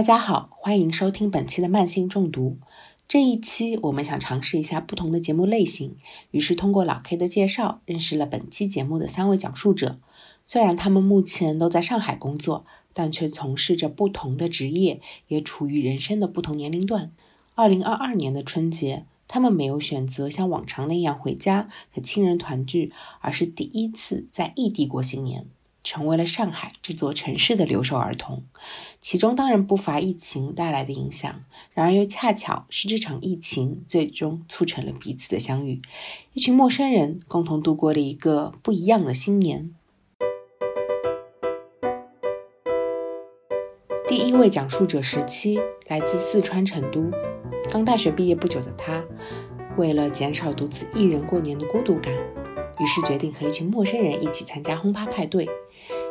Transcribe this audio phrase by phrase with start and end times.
[0.00, 2.56] 大家好，欢迎收听本期的慢性中毒。
[3.06, 5.96] 这一期我们想尝试一下不同的节目类型，
[6.30, 10.00] 于是通过老 K 的介绍，认识了本期节目的三位讲述者。
[10.46, 12.64] 虽然他们目前都在上海工作，
[12.94, 17.12] 但却从事着不同的职业，也处于人生的不同年龄段。
[17.54, 22.90] 二零二二年的春节，他们没有选择像往常那样回家和亲人团聚，
[23.20, 25.44] 而是第一次在异地过新年。
[25.82, 28.44] 成为了上海这座城市的留守儿童，
[29.00, 31.44] 其中当然不乏疫情带来的影响。
[31.72, 35.80] 然而，又恰巧是这场疫情最终促成了彼此的相遇。
[36.34, 39.74] 一群陌生人共同度过了一个不一样的新年。
[44.06, 47.10] 第一位讲述者十七，来自四川成都，
[47.70, 49.04] 刚大学毕业不久的他，
[49.76, 52.12] 为了减少独自一人过年的孤独感，
[52.80, 55.48] 于是决定和一群陌生人一起参加轰趴派对。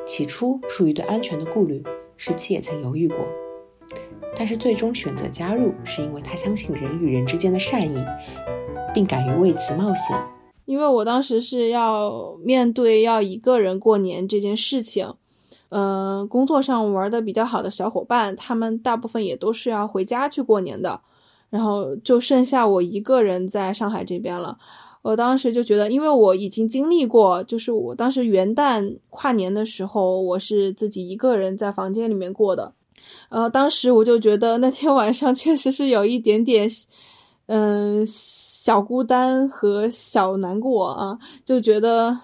[0.09, 1.83] 起初，出于对安全的顾虑，
[2.17, 3.17] 十七也曾犹豫过，
[4.35, 8.03] 但是最终选择加入，是因为他相信人与人之间的善意，
[8.91, 10.19] 并敢于为此冒险。
[10.65, 15.13] 因为我当时是要面对要一个人过年这件事情，
[15.69, 20.99] 嗯，工作上玩的比较好的小伙伴，他们大部分也都是要回家去过年的，
[21.51, 24.57] 然后就剩下我一个人在上海这边了。
[25.01, 32.73] 我当时就觉得，因为我已经经历过，就是我当时元旦跨年的时候，我是自己一个人在房间里面过的，
[33.29, 36.69] 呃，当时我就觉得那天晚上确实是有一点点，
[37.45, 42.15] 嗯，小孤单和小难过啊，就觉得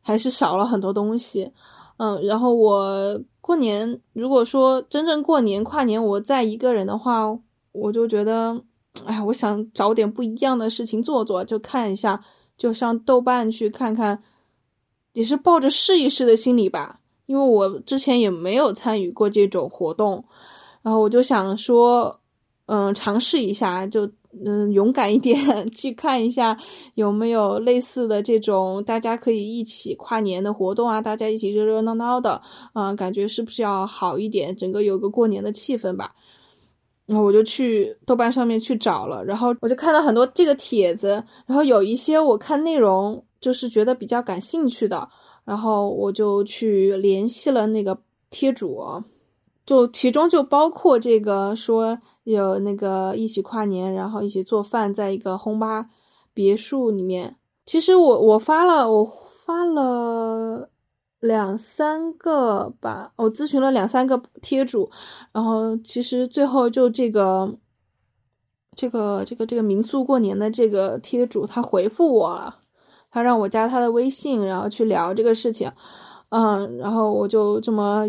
[0.00, 1.50] 还是少了很多东西，
[1.96, 7.36] 嗯，然后我过年如果说真正过年跨年我再一个人的话，
[7.72, 8.62] 我就觉得。
[9.06, 12.20] 哎，我想找点不一样的事情做做，就看一下，
[12.58, 14.20] 就上豆瓣去看看，
[15.12, 16.98] 也是抱着试一试的心理吧。
[17.26, 20.24] 因为我之前也没有参与过这种活动，
[20.82, 22.20] 然后我就想说，
[22.66, 24.10] 嗯，尝试一下，就
[24.44, 25.38] 嗯勇敢一点，
[25.70, 26.56] 去看一下
[26.96, 36.12] 有没有类似的这种大家可以一起跨年的活动啊，大家一起热热闹闹的，啊，感觉是不是要好一点，整个有个过年的气氛吧。
[37.10, 41.08] 然后我就去豆瓣上面去找了，然后我就看到很多这个帖子，
[41.44, 45.08] 然后有一些我看内容就是觉得比较感兴趣的，
[45.44, 47.98] 然后我就去联系了那个
[48.30, 48.80] 贴主，
[49.66, 55.86] 就其中就包括这个说有那个一起跨年，然后一起做饭，在一个轰吧
[56.32, 57.34] 别墅里面。
[57.66, 59.04] 其实我我发了，我
[59.44, 60.69] 发了。
[61.20, 64.90] 两三个吧，我咨询了两三个贴主，
[65.32, 67.54] 然后其实最后就这个，
[68.74, 72.60] 这个这个这个民宿过年的这个贴主他回复我了，
[73.10, 75.70] 他让我加他的微信，然后去聊这个事情，
[76.30, 78.06] 嗯，然后我就这么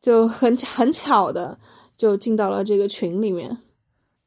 [0.00, 1.58] 就很很巧的
[1.96, 3.58] 就进到了这个群里面，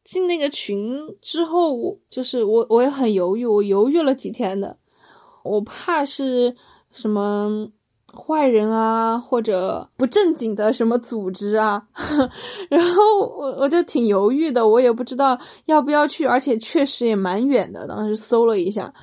[0.03, 4.77] 进那个群之后，我就是我我也很犹豫，我犹豫了几天的，
[5.43, 6.53] 我怕是
[6.89, 7.71] 什么。
[8.13, 11.87] 坏人啊，或者不正经的什么组织啊，
[12.69, 17.87] 然后我我就挺犹豫的，我也不知道要不要去，而且确实也蛮远的。
[17.87, 18.93] 当时搜了一下，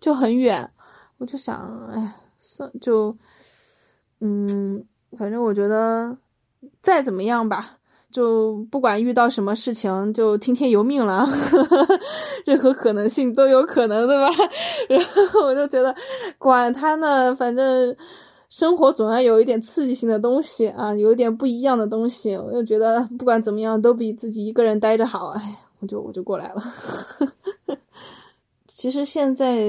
[0.00, 0.70] 就很远，
[1.18, 3.16] 我就想，哎，算就，
[4.20, 4.84] 嗯，
[5.16, 6.16] 反正我觉得
[6.82, 7.78] 再怎么样吧，
[8.10, 11.26] 就不管遇到什么事情，就听天由命了，
[12.44, 14.28] 任何可能性都有可能，对吧？
[14.90, 15.94] 然后我就觉得，
[16.36, 17.96] 管他呢，反正。
[18.52, 25.28] 生活总要有一点刺激性的东西啊，有一点不一样的东西，我就觉得不管怎么样都比自己一个人待着好。
[25.28, 26.62] 哎，我就我就过来了。
[28.74, 29.60] 其实现在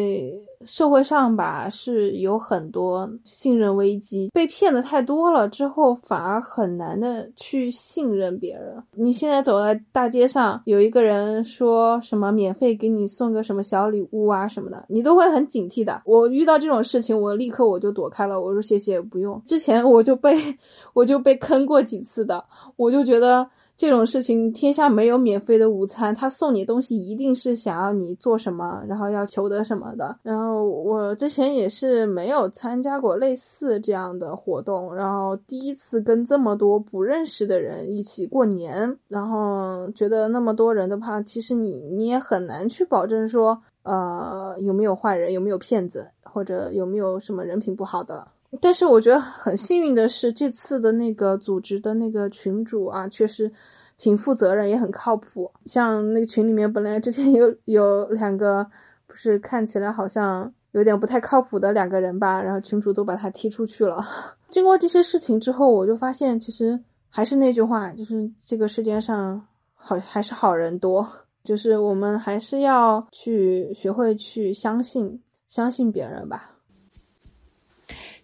[0.63, 8.81] 社会上吧是有很多信任危机，被骗的太多了之后，反而很难的去信任别人。
[8.95, 16.01] 你现在走在大街上，有一个人说什么免费给你送个什么小礼物啊什么的，你都会很警惕的。
[16.06, 19.39] 我遇到这种事情，我立刻我就躲开了，我说谢谢不用。
[19.45, 20.33] 之前我就被
[20.94, 22.44] 我就被坑过几次的，
[22.77, 23.47] 我就觉得。
[23.75, 26.13] 这种事情，天下没有免费的午餐。
[26.13, 30.15] 他送你东西，一定是想要你做什么，然后要求得什么的。
[30.21, 48.27] 然后我之前也是没有参加过类似这样的活动，然后第一次跟这么多不认识的人一起过年，然后觉得那么多人的话，其实你你也很难去保证说，呃，有没有坏人，有没有骗子，或者有没有什么人品不好的。
[48.61, 53.51] 但是我觉得很幸运的是，这次的那个组织的那个群主啊，确实
[53.97, 55.51] 挺负责任，也很靠谱。
[55.65, 58.65] 像那个群里面本来之前有 有两个，
[59.07, 64.05] 不是看起来好像有点不太靠谱的两个人吧，然后群主都把他踢出去了。
[64.50, 66.79] 经过这些事情之后，我就发现其实
[67.09, 71.07] 还是那句话，就是这个世界上好还是好人多，
[71.44, 76.51] 就是我们还是要去学会去相信，相信别人吧。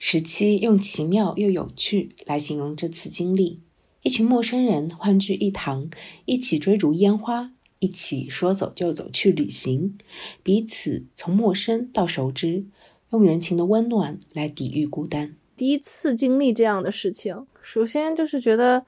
[0.01, 3.59] 十七用奇妙又有趣来形容这次经历：
[4.01, 5.89] 一群陌生人欢聚一堂，
[6.23, 9.97] 一起追逐烟花，一起说走就走去旅行，
[10.41, 12.63] 彼此从陌生到熟知，
[13.11, 15.35] 用人情的温暖来抵御孤单。
[15.57, 18.85] 第一次经历这样的事情，首先就是觉得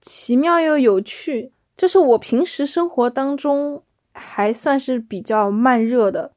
[0.00, 1.52] 奇妙又有趣。
[1.76, 6.32] 这是我平时生活当中还算是比较慢热的。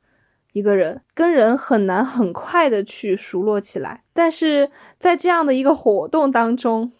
[0.54, 6.92] 一个人跟人很难很快的去熟络起来，但是在这样的一个活动当中，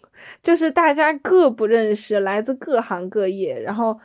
[0.42, 3.96] 就是大家各不认识，来自各行各业，然后，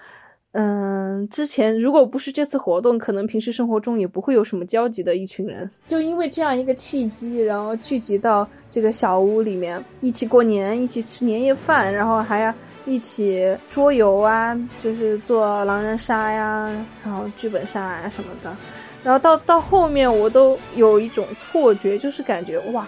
[0.51, 12.53] 嗯，之前如果不是这次活动，可能平时生活中也不会有什么交集的一群人，就因为这样一个契机，然后聚集到这个小屋里面，一起过年，一起吃年夜饭，然后还要
[12.85, 16.69] 一起桌游啊，就是做狼人杀呀，
[17.03, 18.55] 然后剧本杀啊什么的。
[19.03, 22.85] 然后到到后面，我都有一种错觉，就是感觉哇，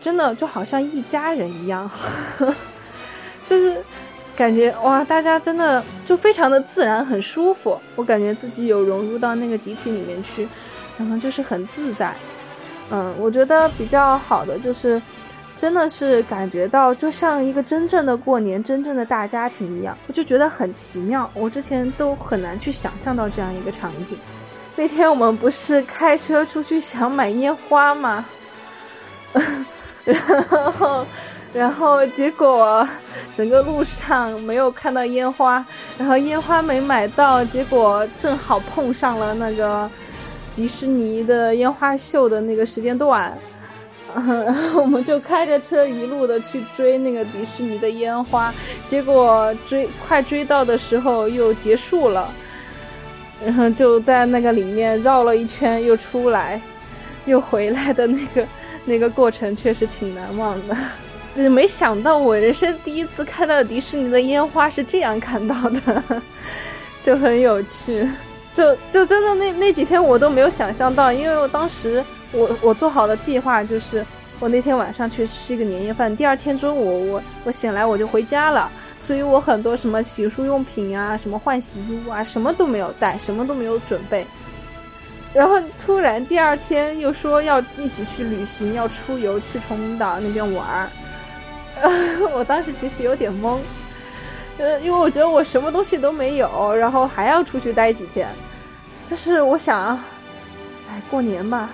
[0.00, 1.90] 真的就好像一家人一样，
[3.46, 3.76] 就是
[4.34, 7.78] 感觉哇，大家真的就非常的自然，很舒服。
[7.94, 10.48] 我感觉自己有融入到那个集体里面去，
[10.98, 12.14] 然后就是很自在。
[12.90, 15.00] 嗯，我觉得比较好的就是，
[15.56, 21.30] 真的是感觉到就像一个真正的过年，真正的大家庭一样，我就觉得很奇妙。
[21.34, 24.18] 我之前都很难去想象到这样一个场景。
[24.76, 28.24] 那天我们不是开车出去想买烟花吗？
[30.04, 30.20] 然
[30.72, 31.06] 后，
[31.52, 32.86] 然后结果
[33.32, 35.64] 整个路上没有看到烟花，
[35.96, 39.88] 然后烟花没买到，结果正好碰上了那个
[40.54, 43.36] 迪士尼的烟花秀的那个时间段，
[44.14, 48.52] 然后我们就开着车一路的去追那个迪士尼的烟花，
[48.86, 52.30] 结果追快追到的时候又结束了。
[53.44, 56.60] 然后就在那个里面绕了一圈，又出来，
[57.26, 58.46] 又回来的那个
[58.84, 60.76] 那个过程确实挺难忘的。
[61.36, 66.02] 就没想到我人生第一次看到迪士尼的烟花是这样看到的，
[67.02, 68.08] 就很有趣。
[68.52, 74.06] 就就真的那那几天我都没有想象到，因为我当时我我做好的计划就是
[74.38, 78.70] 我那天晚上去吃一个年夜饭，第二天中午我我醒来我就回家了。
[79.04, 84.26] 所以我很多什么洗漱用品啊，什么换洗衣物啊，什么都没有带，什么都没有准备。
[85.34, 90.88] 然后突然第二天又说要一起去旅行，要出游去崇明岛那边玩儿。
[92.32, 93.58] 我当时其实有点懵，
[94.56, 98.26] 呃，因为我觉得我什么东西都没有，然后还要出去待几天。
[99.10, 99.98] 但是我想，
[100.88, 101.68] 哎，过年吧，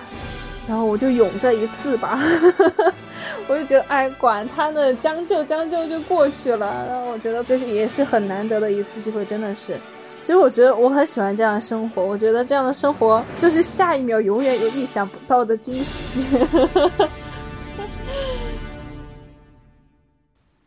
[0.71, 2.17] 然后我就勇这一次吧。
[3.45, 6.87] 我就觉得，哎，管他呢，将就将就就过去了。
[6.87, 9.77] 然后我觉得这是也是很难得的一次机会，真的是。
[10.21, 16.37] 其实我觉得我很喜欢这样的生活，我觉得这样的生活就是下一秒永远有意想不到的惊喜。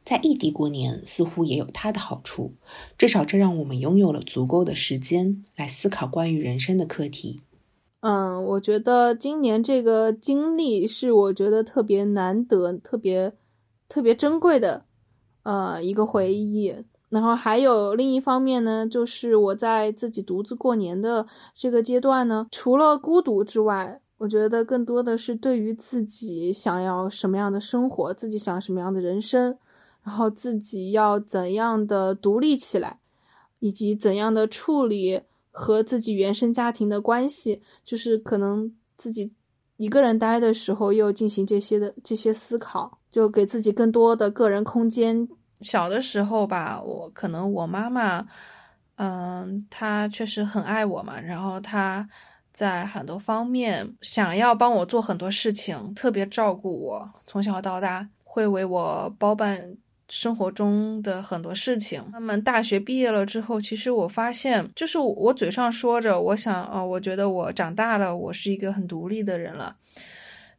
[0.04, 2.52] 在异地过年似乎也有它的好处，
[2.98, 7.40] 至少这让我们拥有了足够的时间来思考关于人生的课题。
[8.06, 13.32] 嗯，我觉得今年这个经历是我觉得特别难得、特别
[13.88, 14.84] 特别珍贵的，
[15.42, 16.84] 呃，一个回忆。
[17.08, 29.56] 然后还有另一方面呢，就是我在自己独自过年的这个阶段呢，除了孤独之外，我觉得更多的是对于自己想要什么样的生活，自己想什么样的人生，
[30.02, 32.98] 然后自己要怎样的独立起来，
[33.60, 35.22] 以及怎样的处理。
[35.56, 39.32] 和自己原生家庭的关系，就是可能自己
[39.76, 45.28] 一个人待的时候，又进行这些的这些思考，就给自己更多的个人空间。
[45.60, 48.26] 小的时候吧，我可能我妈妈，
[48.96, 52.08] 嗯，她确实很爱我嘛，然后她
[52.52, 59.76] 在很多方面想要帮我做很多事情，特别照顾我，从小到大会为我包办。
[60.16, 69.74] 生活中的很多事情，他们大学毕业了之后，其实我发现，就是我嘴上说着，我想，啊，我觉得我长大了，我是一个很独立的人了，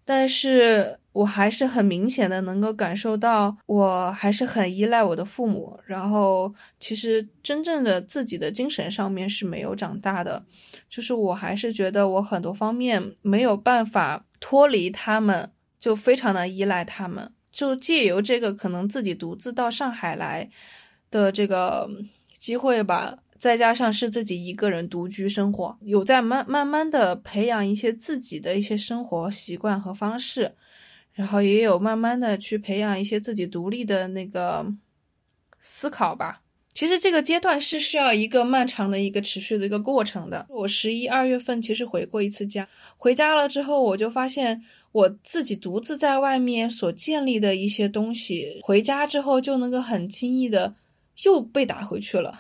[0.04, 10.44] 但是我还是很明显的能够感受到，我还是很依赖我的父母，然后其实真正的自己的精神上面是没有长大的，
[10.90, 17.32] 就是我还是觉得我很多方面没有办法脱离他们，就非常的依赖他们。
[17.56, 20.50] 就借由这个可能自己独自到上海来
[21.10, 21.90] 的这个
[22.38, 30.54] 机会吧，再加上是自己一个人独居生活，有在慢慢慢的培养一些自己的一些生活习惯和方式，
[31.14, 34.68] 然后也有慢慢的去培养一些自己独立的那个
[35.58, 36.42] 思考吧。
[36.76, 40.46] 其实这个阶段是需要一个漫长的一个持续的一个过程的。
[40.50, 42.68] 我十一二月份其实回过一次家，
[42.98, 50.76] 回家了之后，我就发现我自己独自在外面所建立的一些东西，回家之后就能够很轻易的
[51.24, 52.38] 又被打回去了，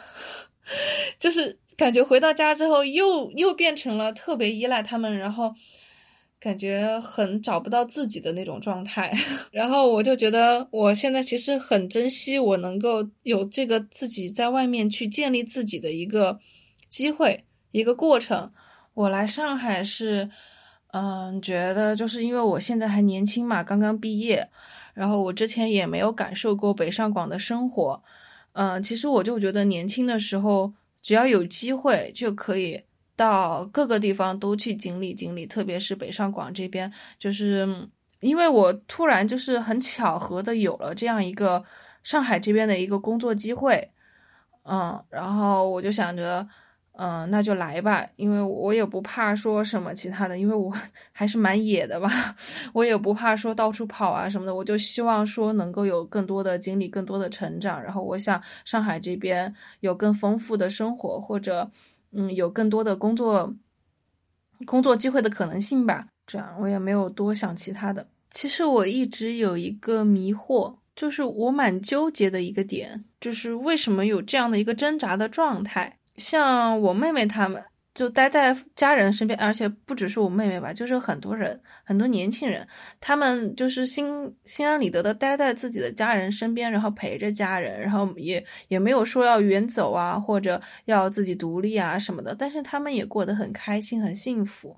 [1.17, 5.55] 就是感觉回到家之后又又变成了特别依赖他们，然后。
[6.45, 9.11] 感觉很找不到自己的那种状态，
[9.51, 16.39] 然后我就觉得我现在其实很珍惜我能够有这个自己在外面去建立自己的一个
[16.87, 18.51] 机会一个过程。
[18.93, 20.29] 我来上海是，
[20.93, 24.47] 嗯，觉得就是因为我现在还年轻嘛，刚刚毕业，
[24.93, 28.03] 然后我之前也没有感受过北上广的生活，
[28.53, 32.83] 嗯，其实我就觉得年轻的时候只要有机会就可以。
[33.15, 37.87] 到各个地方都去经历经历，特别是北上广这边，就是
[38.19, 41.63] 因为我突然就是很巧合的有了这样一个
[42.03, 43.89] 上海这边的一个工作机会，
[44.63, 46.45] 嗯，然后我就想着，
[46.93, 50.73] 嗯，那就来吧，因为我也不怕说什么其他的，因为我
[51.13, 52.09] 还是蛮野的吧，
[52.73, 61.71] 我也不怕说到处跑啊什么的，我就希望说能够有更多的经历，更多的成长，然后我想上海这边有更丰富的生活或者。
[62.15, 63.53] 嗯，有更多的工作
[64.65, 66.07] 工作机会的可能性吧。
[66.25, 68.07] 这样我也没有多想其他的。
[68.29, 75.99] 其实我一直有一个迷惑，就是我蛮纠结的一个点，就是为什么有这样的一个挣扎的状态。
[76.15, 77.63] 像我妹妹她们。
[77.95, 82.67] 就待在家人身边，而且不只是我妹妹吧，就是很多人，很多年轻人，
[82.99, 94.77] 他们就是心心安理得的待在自己的家人身边，然后陪着家人，然后也也没有说要远走啊，或者要自己独立啊什么的，但是他们也过得很开心，很幸福。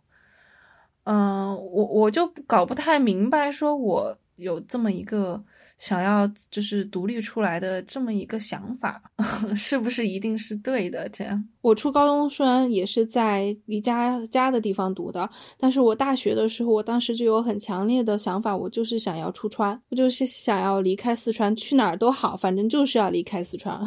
[1.06, 5.44] 嗯，我我就搞不太明白，说我有这么一个。
[5.77, 9.00] 想要就是独立出来的这么一个想法，
[9.56, 11.08] 是不是一定是对的？
[11.10, 23.79] 这样，我初高中虽然也是在离家家的地方读的，但是我大学的时候，我当时就有很强烈的想法，我就是想要出川，我就是想要离开四川，去哪儿都好，反正就是要离开四川。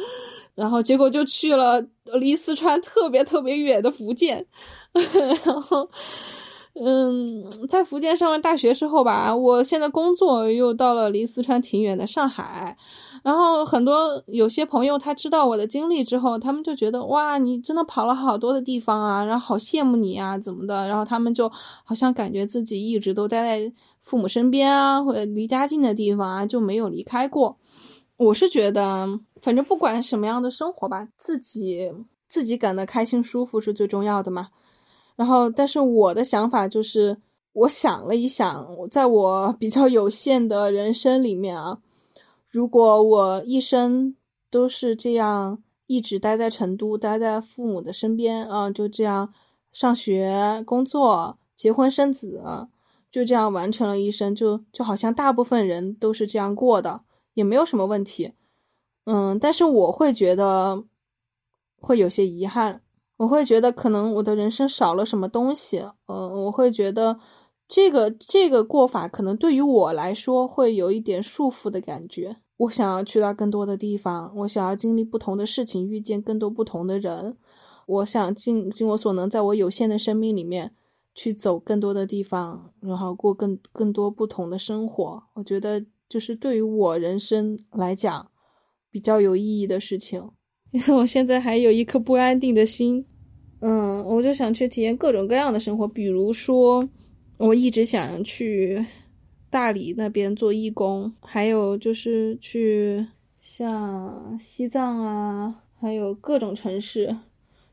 [0.56, 1.78] 然后结果就去了
[2.14, 4.42] 离四川特别特别远的福建，
[5.44, 5.86] 然后。
[6.76, 12.76] 嗯，在福建上完大学之后吧，我现在工作又到了离四川挺远的上海，
[13.22, 20.88] 然后很多有些朋友他知道我的经历之后，他们就觉得哇，你真的跑了好多的地方啊，然后好羡慕你啊，怎么的？
[20.88, 21.48] 然后他们就
[21.84, 27.56] 好像感觉自己一直都待在父母身边啊，或者离家近的地方啊，就没有离开过。
[28.16, 31.92] 我是觉得，反正不管什么样的生活吧，自己
[32.26, 34.48] 自己感到开心舒服是最重要的嘛。
[35.16, 37.16] 然后，但是我的想法就是，
[37.52, 41.78] 我想了一想，在我比较有限的人生里面啊，
[42.48, 44.16] 如果我一生
[44.50, 49.32] 都是这样一直待在成都，待在父母的身边啊，就这样
[49.72, 52.42] 上学、工作、结婚、生子，
[53.10, 57.02] 就这样完成了一生，就就好像大部分人都是这样过的，
[57.34, 58.32] 也没有什么问题。
[59.04, 60.82] 嗯，但是我会觉得
[61.78, 62.80] 会有些遗憾。
[63.16, 67.18] 我会觉得可能我的人生少了什么东西，嗯，我会觉得
[67.68, 72.36] 这个这个过法可能对于我来说会有一点束缚的感觉。
[72.56, 77.36] 我想要去到更多的地方，我想要经历不同的事情，遇见更多不同的人。
[77.86, 80.74] 我想尽尽我所能，在我有限的生命里面
[81.14, 85.22] 去走更多的地方，然后过更更多不同的生活。
[85.34, 88.30] 我觉得就是对于我人生来讲
[88.90, 90.30] 比较有意义的事情。
[90.74, 93.04] 因 为我现在还有一颗不安定的心，
[93.60, 96.86] 嗯，我就想去体验各种各样的生活，比如说，
[97.38, 98.84] 我一直想去
[99.48, 103.06] 大理那边做义工，还有就是去
[103.38, 107.16] 像西藏啊，还有各种城市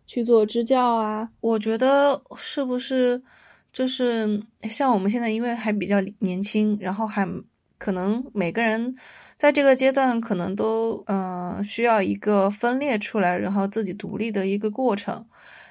[0.05, 1.31] 去做支教啊。
[1.41, 3.20] 我觉得是不是
[3.74, 4.39] 就是
[4.70, 7.27] 像我们现在，因为还比较年轻，然后还
[7.81, 8.93] 可能每个人。
[9.38, 15.25] 在这个阶段，可能都嗯需要一个分裂出来，然后自己独立的一个过程。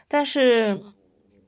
[0.08, 0.82] 但是，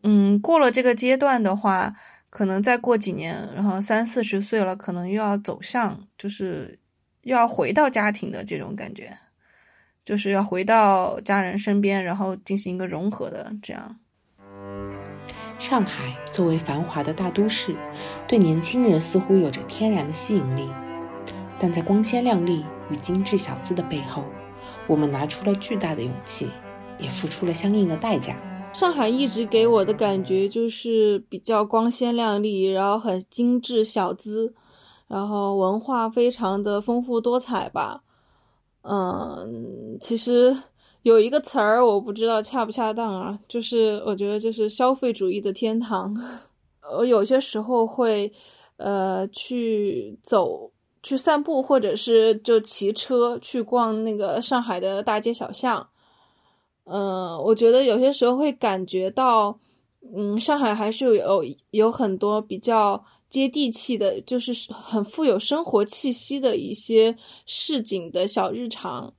[0.05, 1.93] 嗯，过了这个阶段的话，
[2.31, 6.79] 可能再过几年，然后三四十岁了，可能又要走向，就是
[7.23, 9.19] 又要回到家庭的这种感觉，
[10.05, 13.99] 就是要回到家人身边，然后进行一个融合的这样。
[15.63, 17.77] 上海作为繁华的大都市，
[18.27, 20.69] 对年轻人似乎有着天然的吸引力。
[21.57, 24.25] 但在光鲜亮丽与精致小资的背后，
[24.89, 26.51] 我们拿出了巨大的勇气，
[26.99, 28.37] 也付出了相应的代价。
[28.73, 34.53] 上海一直给我的感觉就是比较光鲜亮丽，然后很精致小资，
[35.07, 38.03] 然后文化非常的丰富多彩吧。
[38.83, 40.57] 嗯，其实
[41.03, 46.17] 有一个词儿我不知道恰不恰当啊，就是我觉得这是消费主义的天堂。
[46.99, 48.33] 我有些时候会，
[48.77, 50.71] 呃，去走、
[51.03, 55.89] 去散步，或者是就骑车去逛那个上海的大街小巷。
[56.85, 59.59] 嗯，我觉得有些时候会感觉到，
[60.17, 67.17] 嗯，上海还是有有很多比较接地气的，就是很富有生活气息的一些
[67.47, 69.13] 市井的小日常。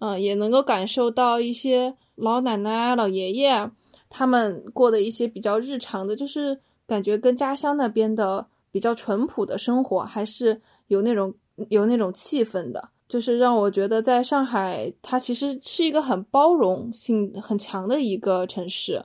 [0.00, 3.70] 嗯，也能够感受到一些老奶奶、老爷爷
[4.08, 11.32] 他们过的一些比较日常的，就是感觉跟家乡那边的比较淳朴的生活还是有那种
[11.68, 12.88] 有那种气氛的。
[13.08, 19.02] 就是让我觉得，在上海，它其实是一个很包容性很强的一个城市，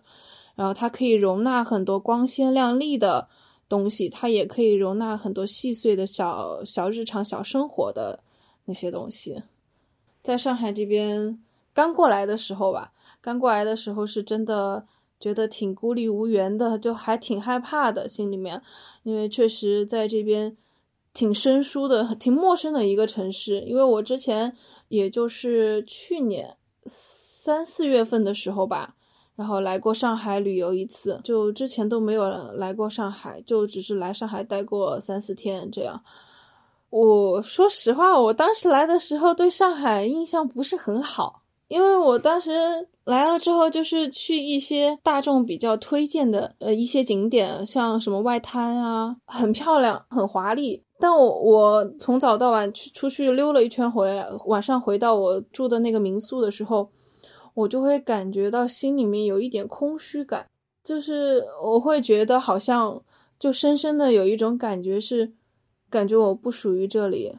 [0.53, 3.27] 然后它可以容纳很多光鲜亮丽的
[3.67, 8.19] 东西，它也可以容纳很多细碎的小小日常、小生活的
[8.65, 9.41] 那些东西。
[10.25, 11.39] 在上海这边
[11.74, 12.91] 刚过来的时候吧，
[13.22, 14.86] 刚过来的时候是真的
[15.20, 18.62] 觉得挺孤立无援的，就还挺害怕的，心里面，
[19.03, 20.58] 因为确实在这边。
[21.17, 23.62] 挺生疏的，挺陌生的一个城市。
[23.62, 24.53] 因为我之前
[24.89, 28.94] 也就是去年三四月份的时候吧，
[29.38, 36.03] 然后来过上海旅游一次，就之前都没有来过上海，就只是来上海待过三四天这样。
[36.97, 50.81] 我说实话，我当时来的时候对上海印象不是很好，因为我当时来了之后就是去一些大众比较推荐的呃一些景点，像什么外滩啊，很漂亮，很华丽。
[50.97, 56.89] 但我我从早到晚去出去溜了一圈回来，晚上回到我住的那个民宿的时候，
[57.55, 60.48] 我就会感觉到心里面有一点空虚感，
[60.81, 63.01] 就是我会觉得好像
[63.37, 65.33] 就深深的有一种感觉是，
[65.96, 67.38] 感觉我不属于这里，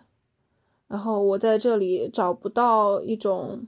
[0.88, 3.66] 然后我在这里找不到一种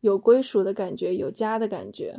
[0.00, 2.16] 有归属的感觉，有家的感觉。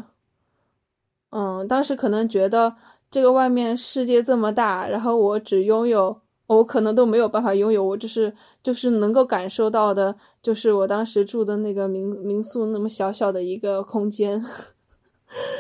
[1.31, 2.75] 嗯，当时可能觉得
[3.11, 6.21] 这个外面世界这么大，然后我只拥有。
[6.45, 14.39] 我可能都没有办法拥有，我就是就是能够感受到的，就是我当时住的那个民民宿那么小小的一个空间，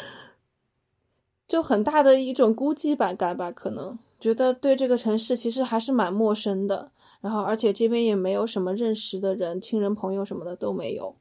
[1.47, 3.49] 就很大的一种孤寂感感吧。
[3.49, 11.13] 可能觉得对这个城市其实还是蛮陌生的，然后而且这边也没有什么认识的人、亲人朋友什么的都没有，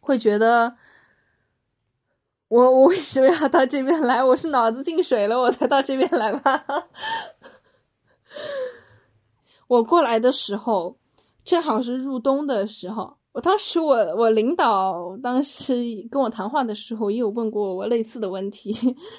[0.00, 0.74] 会觉得
[2.48, 4.24] 我我为什么要到这边来？
[4.24, 6.64] 我是脑子进水了我才到这边来吧。
[9.66, 10.96] 我过来的时候，
[11.44, 13.18] 正好是入冬的时候。
[13.32, 15.74] 我当时，我我领导当时
[16.10, 18.72] 跟我谈话的时候，也有问过我类似的问题，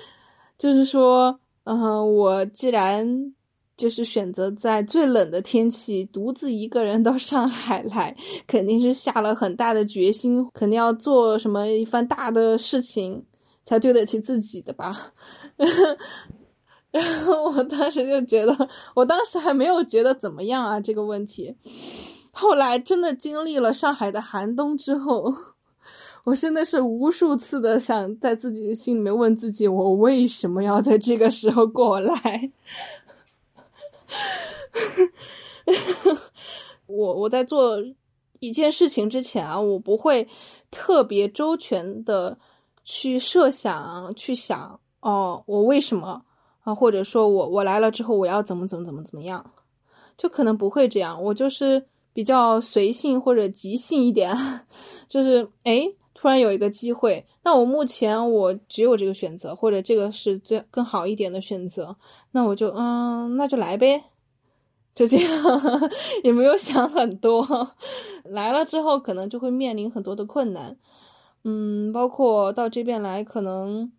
[0.57, 3.33] 就是说，嗯，我既然
[3.75, 8.15] 就是选择在最冷的天气独自一个人到上海来，
[8.47, 13.25] 肯定是下了很大的决心，肯定要做什么一番大的事情，
[13.65, 15.11] 才对得起自己的吧。
[16.91, 21.57] 然后我当时就觉得，我当时还没有觉得怎么样啊这个问题。
[22.31, 25.33] 后来真的经历了上海的寒冬之后，
[26.25, 32.51] 我真的是无数次的想在自己的心里面问自己：我为什么要在这个时候过来？
[36.87, 37.77] 我我在做
[38.39, 40.27] 一件事情之前啊，我不会
[40.71, 42.37] 特别周全的
[42.83, 46.25] 去设想、去想哦，我为什么？
[46.63, 49.45] 啊，或者说我我来了之后我要怎么怎么怎么怎么样，
[50.17, 51.21] 就可能不会这样。
[51.21, 54.35] 我就是比较随性或者即兴一点，
[55.07, 55.87] 就是哎，
[56.25, 61.95] 突然有一个机会，那我目前我只有这个选择，或者这个是最更好一点的选择，
[62.31, 64.03] 那我就嗯，那就来呗，
[64.95, 65.31] 就这样，
[66.25, 67.75] 也没有想很多。
[68.23, 70.75] 来了之后可能就会面临很多的困难，
[71.43, 73.91] 嗯，包括到这边来可能。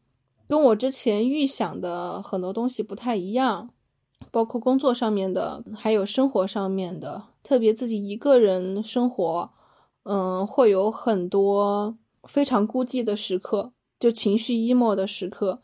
[0.49, 3.71] 跟我之前预想的很多东西不太一样，
[4.33, 7.23] 包括工作上面的，还有生活上面的。
[7.45, 9.51] 特别自己一个人生活，
[10.03, 15.63] 嗯，会有很多非常孤寂的时刻，就情绪 emo 的时刻。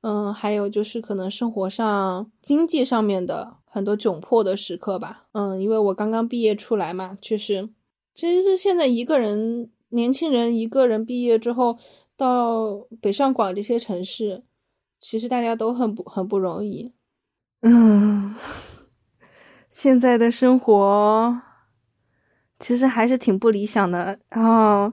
[0.00, 5.26] 嗯，还有就是可能生活上、经济上面的很多窘迫的时刻吧。
[5.32, 7.68] 嗯，因为我刚刚毕业出来嘛，确实，
[8.14, 11.78] 其实是现在一个人，年轻人一个人毕业之后。
[12.18, 14.42] 到北上广这些城市，
[15.02, 16.90] 其实大家都很不很不容易。
[17.60, 18.34] 嗯，
[19.68, 21.38] 现在的生活
[22.58, 24.18] 其实还是挺不理想的。
[24.30, 24.90] 然后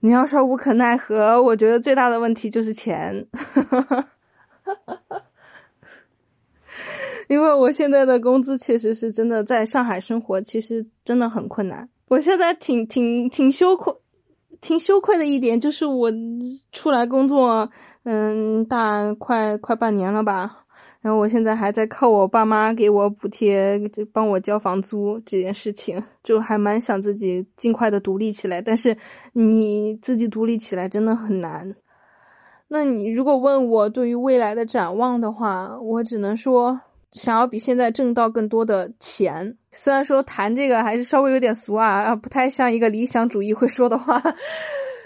[0.00, 3.26] 你要说无可奈何，我觉得最大的问题就是钱。
[7.28, 11.88] 因为我现在的工资确实是真的，在上海生活其实真的很困难。
[12.08, 13.94] 我现在挺挺挺羞愧，
[14.60, 16.10] 挺羞愧的一点就是我
[16.72, 17.70] 出来工作，
[18.02, 20.59] 嗯，大快快半年了吧。
[21.02, 28.60] 然后我现在还在靠我爸妈给我补贴，就帮我交房租这件事情，就还蛮想自己尽快的独立起来。
[28.60, 28.94] 但是
[29.32, 31.74] 你自己独立起来真的很难。
[32.68, 36.78] 那你如果问我对于未来的展望的话，我只能说
[37.12, 39.56] 想要比现在挣到更多的钱。
[39.70, 44.20] 虽然说谈这个还是稍微有点俗啊，啊不太像一个理想主义会说的话，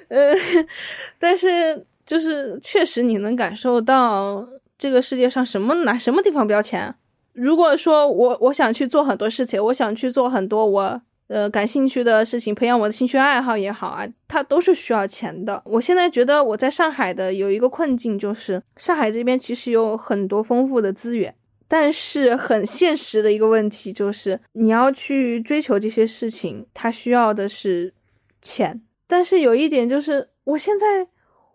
[0.09, 0.35] 呃，
[1.21, 4.45] 但是就是确实你能感受到。
[4.77, 6.95] 这个世界上什么哪什么地方不要钱？
[7.33, 15.61] 如果说我我想去做很多事情，我想去做很多我呃感兴趣的事情，培养我的兴趣爱好也好啊，它都是需要钱的。
[15.65, 21.35] 我现在觉得我在上海的有一个困境，就是上海这边其实有很多丰富的资源，
[21.67, 27.93] 但是很现实的一个问题就是你要去追求这些事情，它需要的是
[28.41, 28.83] 钱。
[29.09, 31.09] 但是有一点就是我现在。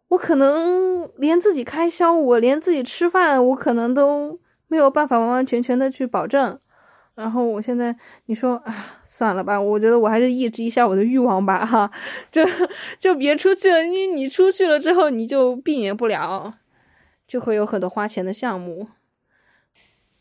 [0.10, 6.60] 我可能连自己开销，我连自己吃饭，我可能都没有办法完完全全的去保证。
[7.15, 11.91] 然后我现在你说啊，算了吧，我觉得我还是抑制一下我的欲望吧，哈，
[12.32, 12.41] 就
[12.98, 13.84] 就别出去了。
[13.84, 16.56] 你你出去了之后，你就避免不了，
[17.28, 18.88] 就会有很多花钱的项目。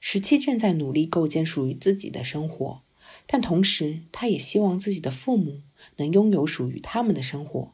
[0.01, 2.83] 十七正在努力构建属于自己的生活，
[3.27, 5.63] 但同时他也希望自己的父母
[5.97, 7.73] 能拥有属于他们的生活，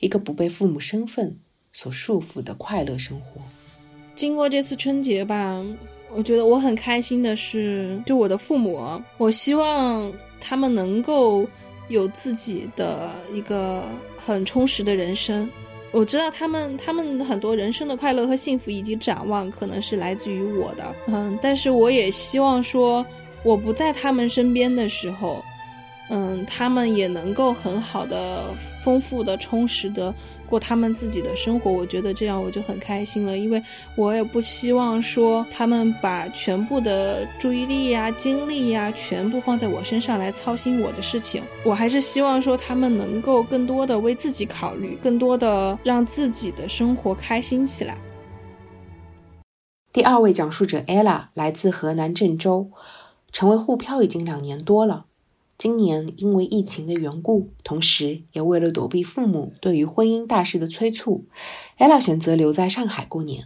[0.00, 1.38] 一个不被父母身份。
[1.74, 3.42] 所束缚的快乐生活。
[4.14, 5.62] 经过这次春节吧，
[6.14, 8.80] 我觉得我很开心的是，就我的父母，
[9.18, 10.10] 我希望
[10.40, 11.46] 他们能够
[11.88, 13.84] 有自己的一个
[14.16, 15.46] 很充实的人生。
[15.90, 20.94] 我知道他们，他们很多人生的快乐和幸福以及展望，可能是来自于我的。
[21.08, 23.04] 嗯，但是我也希望说，
[23.44, 25.44] 我不在他们身边的时候。
[26.10, 28.54] 嗯，他们也能够很好的、
[28.84, 30.14] 丰富的、充实的
[30.46, 33.36] 过他们自己的生活，我觉得这样我就很开心了。
[33.36, 33.62] 因为
[33.96, 41.42] 我也不希望说他们把全部的注意力呀、精力呀，全部放在我身上来操心我的事情。
[41.64, 47.96] 我还是希望说他们能够更多的为自己考虑，更多的让自己的生活开心起来。
[49.90, 52.70] 第二位讲述者 ella 来自河南郑州，
[53.32, 55.06] 成为沪漂已经两年多了。
[55.64, 61.24] 今年因为疫情的缘故，同时也为了躲避父母对于婚姻大事的催促
[61.78, 63.44] ，ella 选择留在上海过年，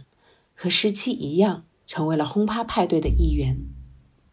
[0.53, 3.59] 和十七一样，成为了轰趴派对的一员。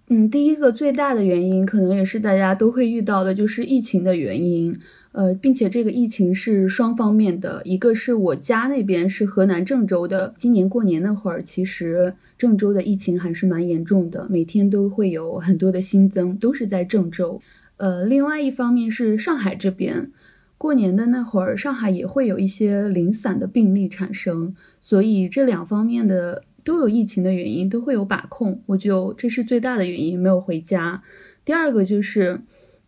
[0.09, 4.77] 嗯，第一个最大的原因，可能也是大家都会遇到的，就是疫情的原因。
[5.13, 17.41] 呃，并且这个疫情是双方面的，一个是我家那边是河南郑州的，今年过年那会儿，其实郑州的疫情还是蛮严重的，每天都会有很多的新增，都是在郑州。
[17.79, 20.11] 呃，另外一方面是上海这边，
[20.57, 28.63] 过年的那会儿，上海也会有一些零散的病例产生，所以这两方面的都有疫情的原因，都会有把控。
[28.65, 31.03] 我就这是最大的原因，没有回家。
[31.45, 32.41] 第二个就是，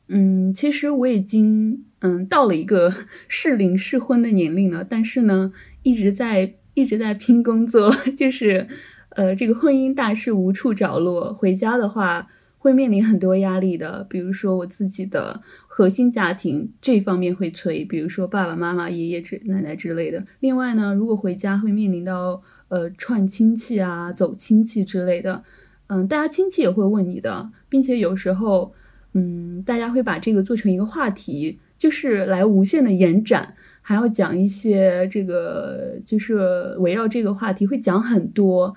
[0.09, 2.91] 嗯，其实我已经嗯到了一个
[3.29, 8.67] 适龄适婚的年龄了，但是呢，一直在一直在拼工作， 就是
[9.11, 12.29] 呃这个婚姻大事无处着落，回家的话。
[12.59, 20.25] 会面临很多压力的，比如说我自己的核心家庭这方面会催，比如说爸爸妈妈、爷爷之奶奶之类的。
[20.41, 25.45] 另外呢，如果回家会面临到呃串亲戚啊、走亲戚之类的，
[25.87, 28.73] 嗯，大家亲戚也会问你的，并且有时候，
[29.13, 38.75] 嗯，大家会把这个做成一个话题，就是来无限的延展，还要讲一些这个，就是围绕这个话题会讲很多。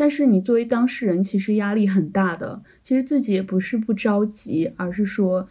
[0.00, 2.62] 但是你作为当事人，其实压力很大的。
[2.82, 5.46] 其实自己也不是不着急，而是说，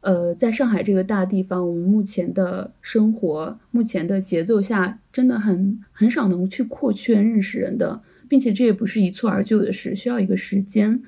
[0.00, 8.00] 呃，在上海这个大地方，我们目前的生活、目前的节奏下，真的很很少能去扩圈认识人的，
[8.30, 11.02] 并且这也不是一蹴而就的事，需要一个时间。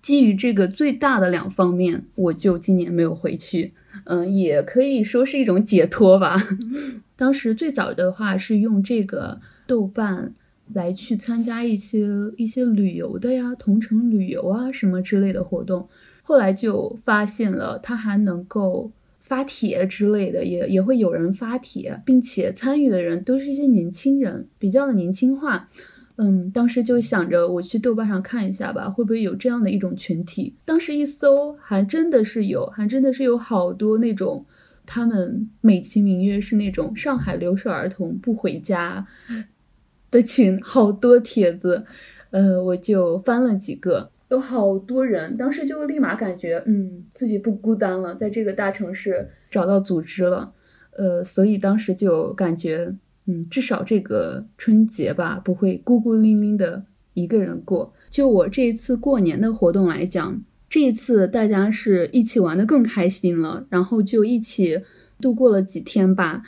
[0.00, 3.74] 基于这个最大的两方面，我就今年没有回去，
[4.04, 6.38] 嗯，也可以说是一种解脱吧。
[7.16, 10.32] 当时最早的话是用这个豆瓣。
[10.72, 12.06] 来去参加一些
[12.36, 15.88] 一些旅游的呀，同城旅游啊什么之类的活动，
[16.22, 25.68] 后来就发现了他还能够发帖之类的，也也会有人发帖，并且参与的人都是一些年轻人，比较的年轻化。
[26.22, 30.54] 嗯，当时就想着我去豆瓣上看一下吧，会不会有这样的一种群体？
[30.66, 34.44] 当时一搜，还真的是有，还真的是有好多那种，
[34.84, 39.06] 他们美其名曰是那种上海留守儿童不回家。
[40.10, 41.84] 的群好多帖子，
[42.30, 50.52] 呃，我就翻了几个，有好多人，当时就立马感觉，嗯，自己不孤单了，在这个大城市找到组织了，
[50.96, 52.94] 呃，所以当时就感觉，
[53.26, 57.92] 嗯，至少这个春节吧，不会孤孤零零的一个人过。
[58.08, 64.80] 就我这一次过年的活动来讲，这一次大家是一起玩的更开心了，然后就一起
[65.20, 66.42] 度过了几天吧。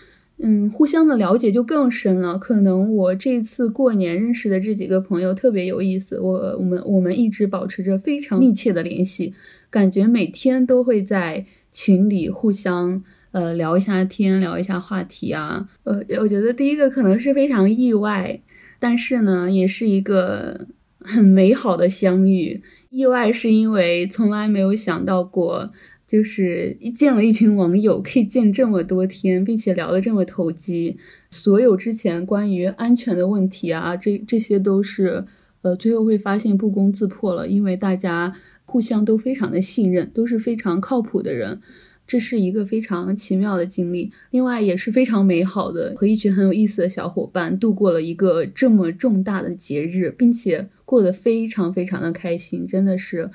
[0.45, 2.37] 嗯，互相的了解就更深了。
[2.37, 9.33] 可能我这次过年认识的这几个朋友特别有意思，我我们我们一直保持着非常密切的联系，
[9.71, 15.69] 感觉每天都会在群里互相呃聊一下天，聊一下话题啊。
[15.85, 18.41] 呃，我觉得第一个可能是非常意外，
[18.81, 20.67] 但是呢，也是一个
[20.99, 22.61] 很美好的相遇。
[22.91, 25.71] 意外是因为从来没有想到过。
[26.13, 30.99] 就是一见了一群网友，可以见这么多天，并且聊得这么投机。
[31.31, 35.25] 所有之前关于安全的问题啊，这这些都是，
[35.63, 41.63] 呃，最后会发现不攻自破了，因为大家互相都非常的信任，都是非常靠谱的人。
[42.07, 53.31] 这是一个非常奇妙的经历，另外也是非常美好的，和一群很有意思的小伙伴度过了一个这么重大的节日，并且过得非常非常的开心，真的是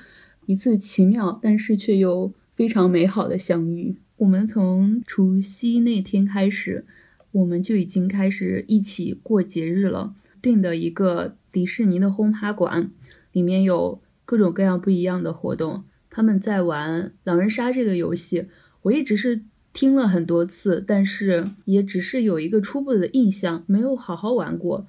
[0.46, 2.32] 一次奇妙，但是却又。
[2.58, 3.94] 非常美好的相遇。
[4.16, 6.84] 我们从除夕那天开始，
[7.30, 10.16] 我们就已经开始一起过节日了。
[10.42, 12.90] 订的一个迪士尼的轰趴馆，
[13.30, 15.84] 里面有各种各样不一样的活动。
[16.10, 18.48] 他们在玩狼人杀这个游戏，
[18.82, 19.42] 我一直是
[19.72, 24.88] 听了很多次，但是也只是有一个初步的印象，没有好好玩过。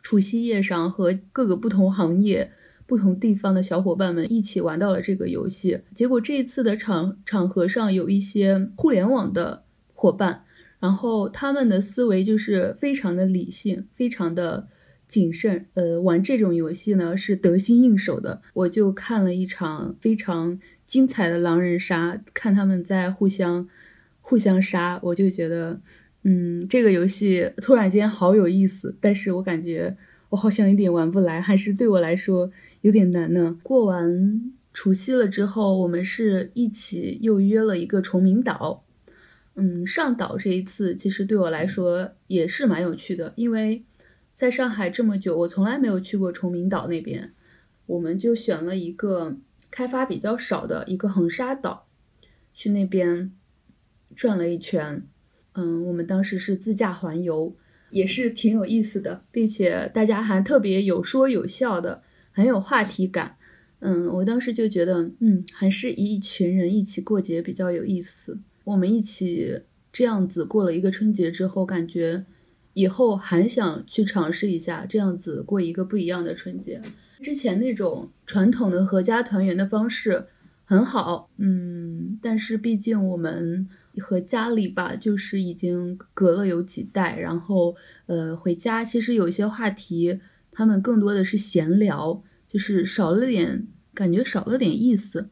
[0.00, 2.52] 除夕夜上和各个不同行业。
[2.88, 10.42] 不同地方的小伙伴们一起玩到了这个游戏，结果这一次的场场合上有一些互联网的伙伴，
[10.80, 14.68] 然后他们的思维就是非常的理性，非常的
[15.06, 15.66] 谨慎。
[15.74, 18.40] 呃，玩这种游戏呢是得心应手的。
[18.54, 23.68] 我就看了一场非常精彩的狼人杀，看他们在互相
[24.22, 25.78] 互相杀，我就觉得，
[26.22, 28.96] 嗯，这个游戏突然间好有意思。
[28.98, 29.94] 但是我感觉
[30.30, 32.50] 我好像有点玩不来，还是对我来说。
[32.88, 33.54] 有点难呢。
[33.62, 38.82] 过完除夕了之后，我们是一起又约了一个崇明岛。
[39.56, 43.84] 嗯，上岛这一次其实对我来说也是蛮有趣的，因为
[44.32, 47.34] 在上海这么久，我从来没有去过崇明岛那边。
[47.84, 49.36] 我们就选了一个
[49.70, 51.88] 开发比较少的一个横沙岛，
[52.54, 53.30] 去那边
[54.16, 55.06] 转了一圈。
[55.52, 57.54] 嗯，我们当时是自驾环游，
[57.90, 62.02] 也是挺有意思的，并且大家还特别有说有笑的。
[62.38, 63.34] 很有话题感，
[63.80, 68.38] 嗯，我当时就觉得，嗯，还是一群人一起过节比较有意思。
[68.62, 69.60] 我们一起
[69.92, 72.24] 这样子过了一个春节之后，感觉
[72.74, 76.80] 以后还想去尝试一下这样子过一个不一样的春节。
[77.20, 80.24] 之前那种传统的合家团圆的方式
[80.64, 87.74] 很好，嗯，但是毕竟我们和家里吧，就是已经隔了有几代，然后
[88.06, 90.20] 呃，回家其实有一些话题，
[90.52, 92.22] 他们更多的是闲聊。
[92.48, 95.28] 就是少了点感觉，少了点意思，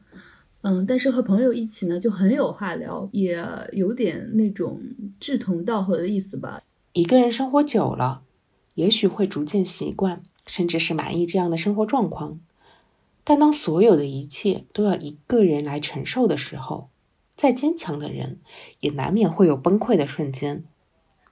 [0.61, 4.79] 嗯，但是和朋友一起呢，就很有话聊，也有点那种
[5.19, 6.61] 志同道合的意思吧。
[6.93, 8.21] 一个人生活久了，
[8.75, 12.39] 也许会逐渐习惯，甚至是满意这样的生活状况。
[13.23, 16.89] 但当所有的一切都要一个人来承受的时候，
[17.35, 18.39] 再坚强的人，
[18.79, 20.63] 也难免会有崩溃的瞬间。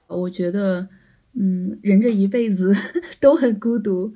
[0.06, 0.88] 我觉得，
[1.32, 2.72] 嗯，人这一辈子
[3.18, 4.12] 都很孤独。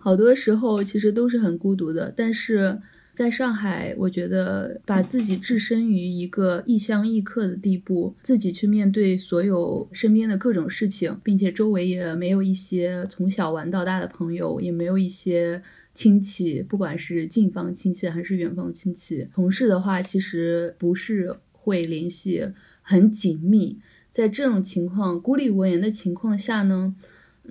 [0.00, 2.80] 好多时候其实都是很孤独的，但是
[3.12, 15.60] 在上海，我觉得把自己置身于一个异乡异客的地步，自己去面对所有身边的各种事情，并且周围也没有一些从小玩到大的朋友，也没有一些
[15.92, 22.48] 亲戚，不管是近方亲戚还是远方亲戚，同事的话其实不是会联系
[22.80, 23.78] 很紧密，
[24.10, 26.94] 在这种情况孤立无援的情况下呢？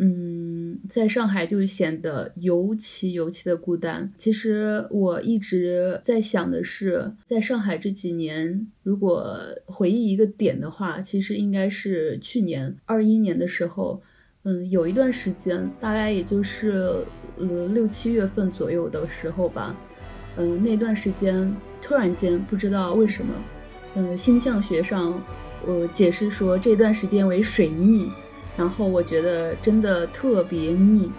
[0.02, 4.12] 嗯，在上海就显得尤其尤其的孤单。
[4.16, 14.02] 其实我一直在想的是，在上海这几年，如果回忆一个点的话，其实应该是去年二一年的时候。
[14.44, 16.96] 嗯，有一段时间，大概也就是
[17.38, 19.76] 呃六七月份左右的时候吧。
[20.38, 23.34] 嗯，那段时间突然间不知道为什么，
[23.96, 25.22] 嗯，星象学上
[25.68, 28.10] 我解释说这段时间为水逆。
[28.60, 31.10] 然后我觉得真的特别腻，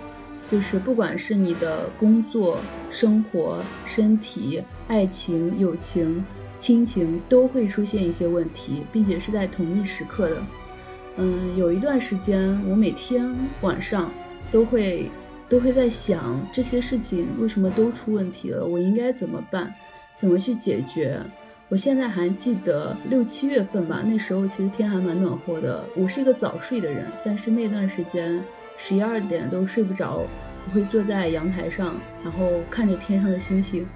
[0.53, 2.59] 就是不管是你的工作、
[2.91, 6.23] 生活、身体、爱情、友情、
[6.59, 10.37] 亲情，都会出现一些问题，并且是在同一时刻的。
[11.17, 14.13] 嗯，有一段时间，我每天晚上
[14.53, 15.11] 都会
[15.49, 19.73] 都会在想这些事情为什么都出问题了，我应该怎么办，
[20.19, 21.19] 怎么去解决。
[21.71, 25.85] 我现在还记得六七月份吧，那时候其实天还蛮暖和的。
[25.95, 28.43] 我是一个早睡的人，但是那段时间
[28.77, 30.17] 十一二点都睡不着，
[30.67, 33.87] 我会坐在阳台上，然后看着天上的星星，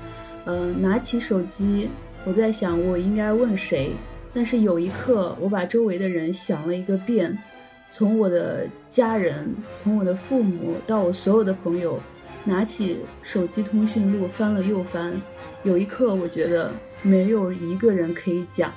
[0.44, 1.90] 嗯，拿起手机，
[2.24, 3.90] 我在想我应该问谁。
[4.32, 7.36] 但是有一刻，我把周围的人想了一个遍，
[7.90, 11.98] 从我的家人，从我的父母到我所有的朋友，
[12.44, 15.12] 拿起手机通讯录翻了又翻。
[15.64, 16.70] 有一刻，我觉得。
[17.04, 18.72] 没有一个人可以讲，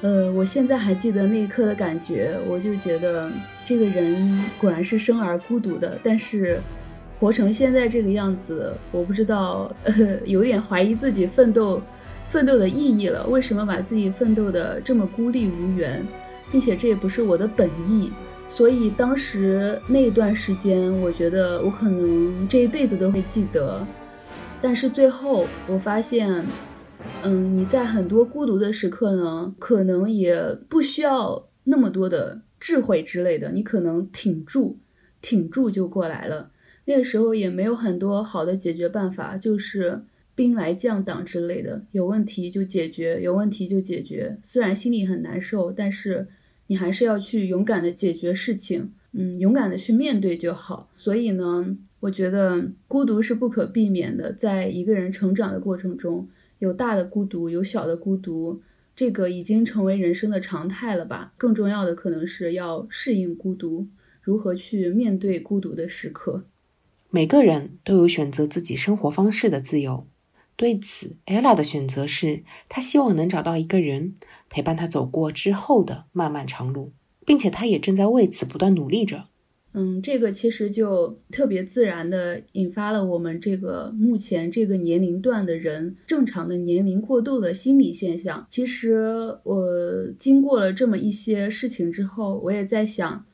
[0.00, 3.28] 呃，我现在还记得那一刻的感觉，我就觉得
[3.64, 5.98] 这个人果然是生而孤独的。
[6.04, 6.60] 但是，
[7.18, 11.82] 活成现在这个样子，我不知道，呃，有点怀疑自己奋斗，
[12.28, 13.26] 奋斗的意义了。
[13.26, 16.06] 为什么把自己奋斗的这么孤立无援，
[16.52, 18.12] 并且这也不是我的本意。
[18.48, 23.84] 所以当时那段时间，我觉得我可能这一辈子都会记得。
[24.62, 26.44] 但是最后，我发现。
[27.24, 34.78] 嗯，你在很多孤独的时刻呢，可能也不需要那么多的智慧之类的，你可能挺住，
[35.20, 36.50] 挺住就过来了。
[36.84, 40.00] 那个时候也没有很多好的解决办法，就是
[40.34, 44.38] 兵来将挡之类的，有问题就解决，有问题就解决。
[44.44, 46.26] 虽然心里很难受，但是
[46.68, 50.88] 你还是要去勇敢的解决事情，嗯，勇敢的去面对就好。
[50.94, 56.28] 所以呢，我觉得孤独是不可避免的，在一个人成长的过程中。
[56.58, 58.60] 有大的孤独，有小的孤独，
[58.96, 61.32] 这个已经成为人生的常态了吧？
[61.36, 63.86] 更重要的可能是要适应孤独，
[64.20, 66.44] 如何去面对孤独的时刻。
[67.10, 70.06] 每个人都有选择自己生活方式的自由。
[70.56, 74.16] 对此，ella 的选择是，她希望能找到一个人
[74.50, 76.92] 陪伴她走过之后的漫漫长路，
[77.24, 79.27] 并且她也正在为此不断努力着。
[79.74, 88.44] 嗯，这个其实就特别自然的引发了我们这个目前这个年龄段的人正常的年龄过渡的心理现象。
[88.50, 89.62] 其实我
[90.16, 93.24] 经过了这么一些事情之后，我也在想，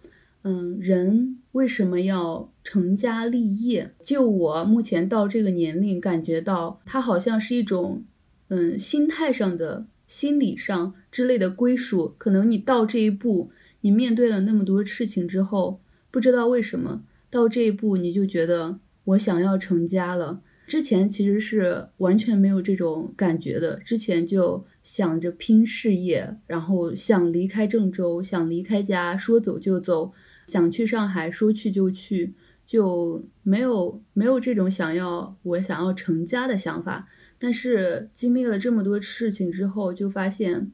[0.43, 3.93] 嗯，人为什么要成家立业？
[4.03, 8.03] 就我目前到这个年龄，感觉到它好像是一种，
[8.49, 12.13] 嗯，心态上的、心理上之类的归属。
[12.19, 13.51] 可能你到这一步，
[13.83, 15.81] 你面对了那么多事情之后。
[16.15, 20.41] 不知道为什么到这一步你就觉得我想要成家了。
[20.65, 30.13] 之前其实是完全没有这种感觉的，之前就想着拼事业，然后想离开郑州，想离开家，说走就走，
[30.47, 32.33] 想去上海，说去就去，
[32.65, 37.09] 就没有没有这种想要我想要成家的想法。
[37.41, 40.71] 但是经历了这么多事情之后，就发现。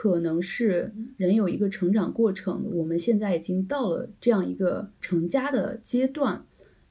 [0.00, 6.44] 可能是人有一个成长过程，我们现在已经到了这样一个成家的阶段。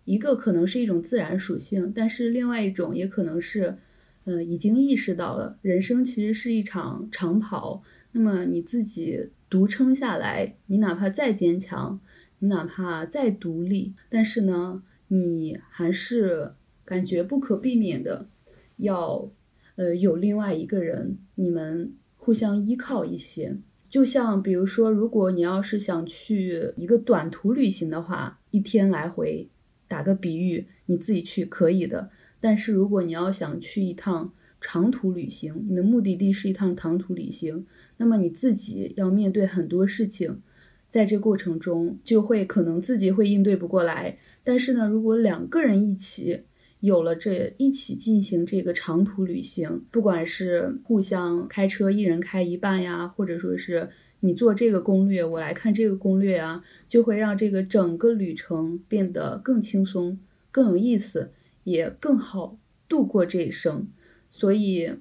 [0.04, 3.78] 一个可能是一种自然属性，但是另外一种也可能是，
[4.26, 7.82] 呃，已经意识到了人生其实是一场长跑。
[8.12, 12.02] 那么你自己独撑下来，你哪怕再坚强，
[12.40, 16.52] 你哪怕再独立，但是呢，你还是
[16.84, 18.28] 感觉不可避免的
[18.76, 19.32] 要，
[19.78, 21.94] 呃，有另外一个人，你们。
[22.28, 23.56] 互相依靠一些，
[23.90, 29.48] 就像比如说，如果你要是想去一个短途旅行的话，一天来回，
[29.88, 32.10] 打个比喻，你自己去可以的。
[32.42, 40.42] 但是如果你要想去一趟长途旅行，你的目的地是一趟长途旅行，那么你自己要面对很多事情，
[40.90, 44.18] 在这过程中就会可能自己会应对不过来。
[44.44, 46.42] 但是呢，如果两个人一起，
[46.80, 60.20] 有了这一起进行这个长途旅行，不管是互相开车，一人开一半呀，或者说是你做这个攻略，我来看这个攻略啊，就会让这个整个旅程变得更轻松、
[60.52, 61.32] 更有意思，
[61.64, 63.88] 也更好度过这一生。
[64.30, 64.92] 所以，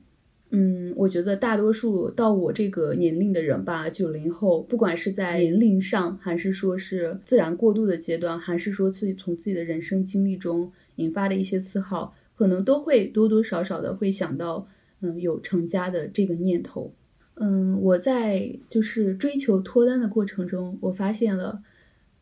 [0.51, 10.73] 嗯，我觉得大多数到我这个年龄的人吧，九零后，不管是在年龄上，还是说是自然过渡的阶段，还是说自己从自己的人生经历中。
[10.97, 14.69] 引发的一些思考，可能都会多多少少的会想到，
[15.01, 16.93] 嗯，有成家的这个念头。
[17.35, 21.63] 嗯，我在就是追求脱单的过程中，我发现了，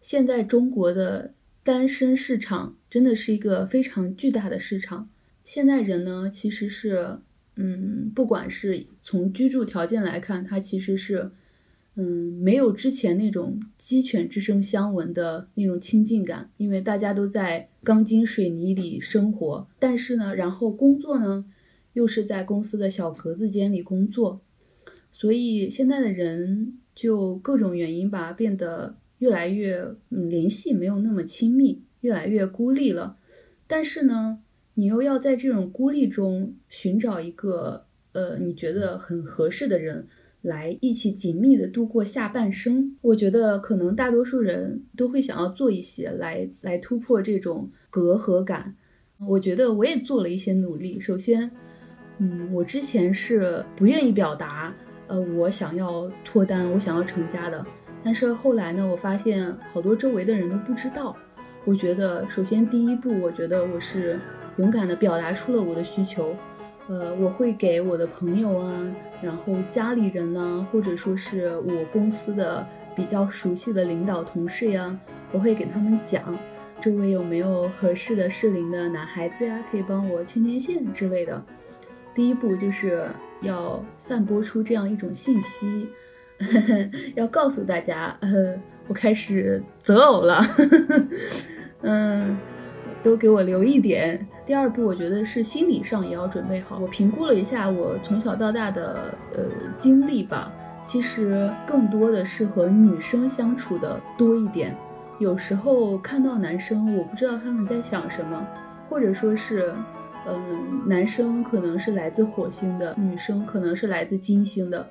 [0.01, 5.09] 现在中国的单身市场真的是一个非常巨大的市场。
[5.43, 7.19] 现在人呢，其实是，
[7.57, 11.31] 嗯，不管是从居住条件来看，它其实是。
[11.97, 12.05] 嗯，
[12.43, 19.67] 没有之前那种鸡犬之声相闻的那种亲近感，因为大家都在钢筋水泥里生活。
[19.79, 21.45] 但是呢，然后工作呢，
[21.93, 24.41] 又是在公司的小格子间里工作，
[25.13, 31.83] 所以现在的人就各种原因吧，变得越来越嗯联系没有那么亲密。
[32.05, 33.17] 越来越孤立了。
[33.67, 34.41] 但是呢，
[34.75, 40.07] 你又要在这种孤立中寻找一个呃你觉得很合适的人，
[40.45, 42.97] 来一起紧密的度过下半生。
[43.01, 48.77] 我觉得可能大多数人都会想要做一些来来突破这种隔阂感。
[49.27, 51.01] 我觉得我也做了一些努力。
[51.01, 51.51] 首先，
[52.19, 54.75] 嗯，我之前是不愿意表达，
[55.07, 57.65] 呃，我想要脱单，我想要成家的。
[58.03, 61.17] 但是后来呢，我发现好多周围的人都不知道。
[61.65, 64.21] 我觉得，首先第一步，我觉得我是
[64.59, 66.37] 勇敢的表达出了我的需求。
[66.89, 74.99] 呃，我会给我的朋友啊，然后家里人呐，或者说是我公司的比较熟悉的领导同事呀，
[75.33, 76.39] 我会给他们讲，
[76.81, 81.43] 周围有没有合适的适龄的男孩子呀，可以帮我牵牵线之类的。
[82.15, 83.07] 第一步就是
[83.41, 85.89] 要散播出这样一种信息。
[86.39, 88.55] 呵 呵要告诉大家，呃，
[88.89, 91.07] 我开始择偶了，呵 呵
[91.81, 92.37] 嗯，
[93.03, 94.27] 都给我留一点。
[94.47, 96.79] 第二步，我觉得是心理上也要准备好。
[96.79, 99.45] 我评估了一下我从小到大的呃
[99.79, 100.53] 经历吧，
[100.85, 104.77] 其实更多的是和女生相处的多一点。
[105.19, 108.47] 有时候看到男生，我不知道他们在想什么，
[108.91, 109.73] 或者说是，
[110.29, 114.87] 嗯，男生可能是来自火星的，女生可能是来自金星的。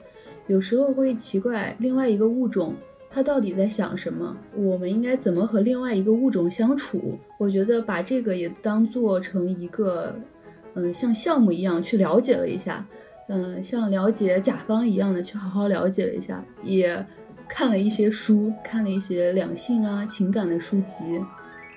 [0.48, 2.74] 有时候会奇怪，另外一个物种
[3.14, 4.36] 他到底在想什么？
[4.56, 7.20] 我们应该怎么和另外一个物种相处？
[7.38, 10.16] 我觉得把这个也当做成一个，
[10.74, 12.84] 嗯，像项目一样去了解了一下，
[13.28, 17.06] 嗯，像了解甲方一样的去好好了解了一下，也
[17.48, 21.24] 看了一些书，看了一些两性啊情感的书籍，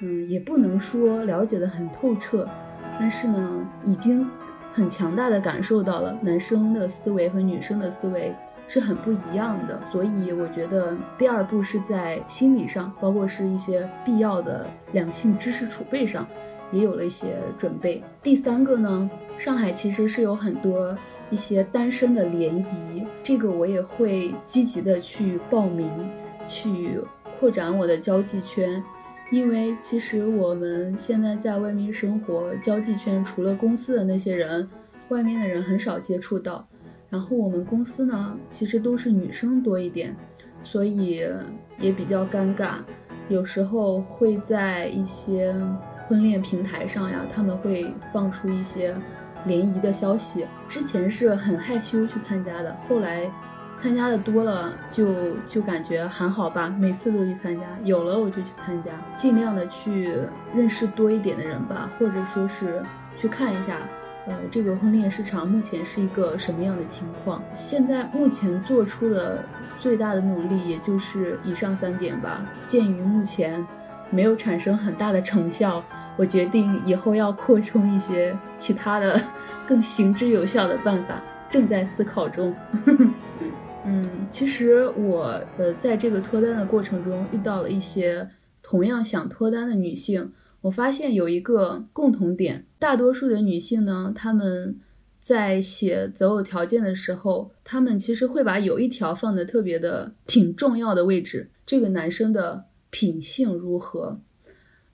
[0.00, 2.48] 嗯，也不能说了解的很透彻，
[2.98, 4.26] 但是呢，已经
[4.72, 8.34] 很强大的感受到了男生的思维和女生的思维。
[8.68, 16.26] 是很不一样的，所以我觉得第二步是在心理上，包括是一些必要的两性知识储备上，
[16.72, 18.02] 也有了一些准备。
[18.22, 20.96] 第三个呢，上海其实是有很多
[21.30, 25.88] 一些单身的联谊，这个我也会积极的去报名，
[26.48, 27.00] 去
[27.38, 28.82] 扩展我的交际圈，
[29.30, 34.68] 因为其实我们现在在外面生活，交际圈除了公司的那些人，
[35.08, 36.66] 外面的人很少接触到。
[37.16, 40.14] 然后我们公司呢，其实都是女生多一点，
[40.62, 41.26] 所以
[41.78, 42.74] 也比较尴尬。
[43.30, 45.56] 有时候会在一些
[46.06, 48.94] 婚恋平台上呀，他们会放出一些
[49.46, 50.44] 联谊的消息。
[50.68, 53.30] 之前是很害羞去参加的，后来
[53.78, 56.68] 参加的多了，就就感觉还好吧。
[56.68, 60.12] 每次都去参加，有了我就去参加，尽量的去
[60.54, 62.82] 认识多一点的人吧，或者说是
[63.16, 63.78] 去看一下。
[64.26, 67.40] 呃，这个婚恋市场目前是一个什么样的情况？
[67.54, 69.44] 现在目前做出的
[69.78, 72.44] 最大的努力，也就是以上三点吧。
[72.66, 73.64] 鉴于目前
[74.10, 75.80] 没有产生很大的成效，
[76.16, 79.20] 我决定以后要扩充一些其他的
[79.64, 82.52] 更行之有效的办法，正在思考中。
[83.86, 88.28] 嗯，其实我呃在这个脱单的过程中遇到了一些
[88.60, 90.32] 同样想脱单的女性。
[90.66, 94.76] 我发现有一个共同点，大多数的女性呢，她们
[95.22, 104.18] 在写择偶条件的时候，她们其实会把有一条放的特别的挺重要的位置，这个男生的品性如何？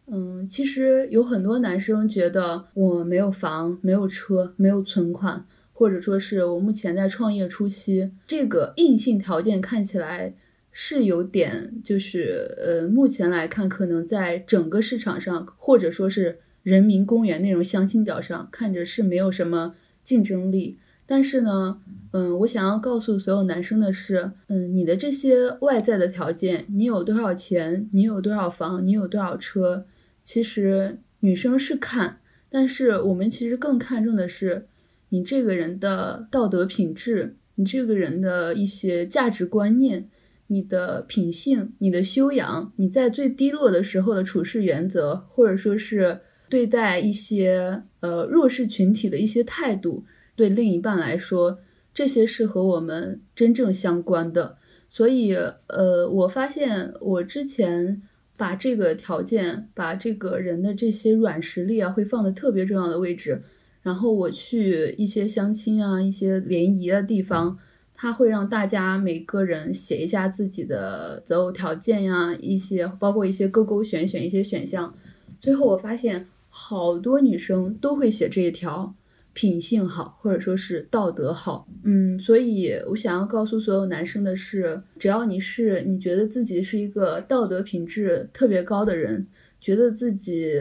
[0.08, 10.34] 嗯，其实有很多男生觉得我没有房、没有车、没有存款，或者说是我目前在创业初期，这个硬性条件看起来。
[10.72, 20.78] 是有点，就是呃，目前来看，可能在整个市场上，或者说是人民公园那种相亲角上，看着是没有什么竞争力。
[21.04, 21.78] 但是呢，
[22.12, 29.84] 嗯，我想要告诉所有男生的是，嗯，你的这些外在的条件，你有多少钱，你有多少房，你有多少车，
[30.24, 34.66] 其实女生是看，但是我们其实更看重的是
[35.10, 40.08] 你这个人的道德品质，你这个人的一些价值观念。
[40.52, 50.04] 你的品性、你的修养、你在最低落的时候的处事原则，或者说是对待一些呃弱势群体的一些态度，
[50.36, 51.58] 对另一半来说，
[51.94, 54.58] 这些是和我们真正相关的。
[54.90, 55.34] 所以，
[55.68, 58.02] 呃，我发现我之前
[58.36, 63.42] 把这个条件、把这个人的这些软实力啊，会放的特别重要的位置。
[63.80, 67.58] 然后我去一些相亲啊、一些联谊的地方。
[68.02, 74.92] 他会让大家每个人写一下自己的择偶条件呀，一些包括一些勾勾选选一些选项。
[75.40, 78.92] 最后我发现好多女生都会写这一条，
[79.32, 81.68] 品性好或者说是道德好。
[81.84, 89.24] 嗯，所以我想要告诉所有男生的是，只要你是你觉得自己是一个道德品质特别高的人，
[89.60, 90.60] 觉得自己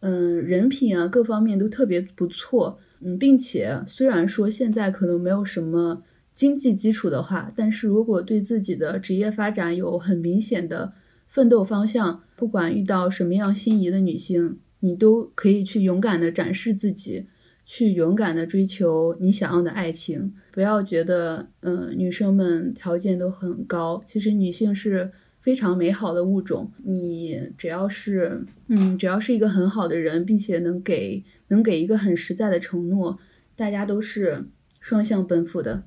[0.00, 6.02] 嗯人品啊各方面都特别不错，嗯，并且虽然说现在可能没有什么
[6.34, 10.92] 经济基础的话，但是如果对自己的职业发展有很明显的
[11.28, 17.26] 奋斗方向，不管遇到什么样心仪的女性，你都可以去勇敢的展示自己。
[17.66, 24.02] 去勇敢的追求你想要的爱情，不要觉得，嗯，女生们条件都很高。
[24.04, 25.10] 其实女性是
[25.40, 33.18] 非常美好的物种，你只要是，嗯，只要是一个很好的人，并且能给能给一个很实在的承诺，
[33.56, 34.44] 大家都是
[34.78, 35.84] 双向奔赴的。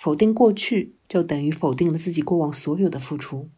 [0.00, 3.50] 否定过去，就等于否定了自己过往所有的付出。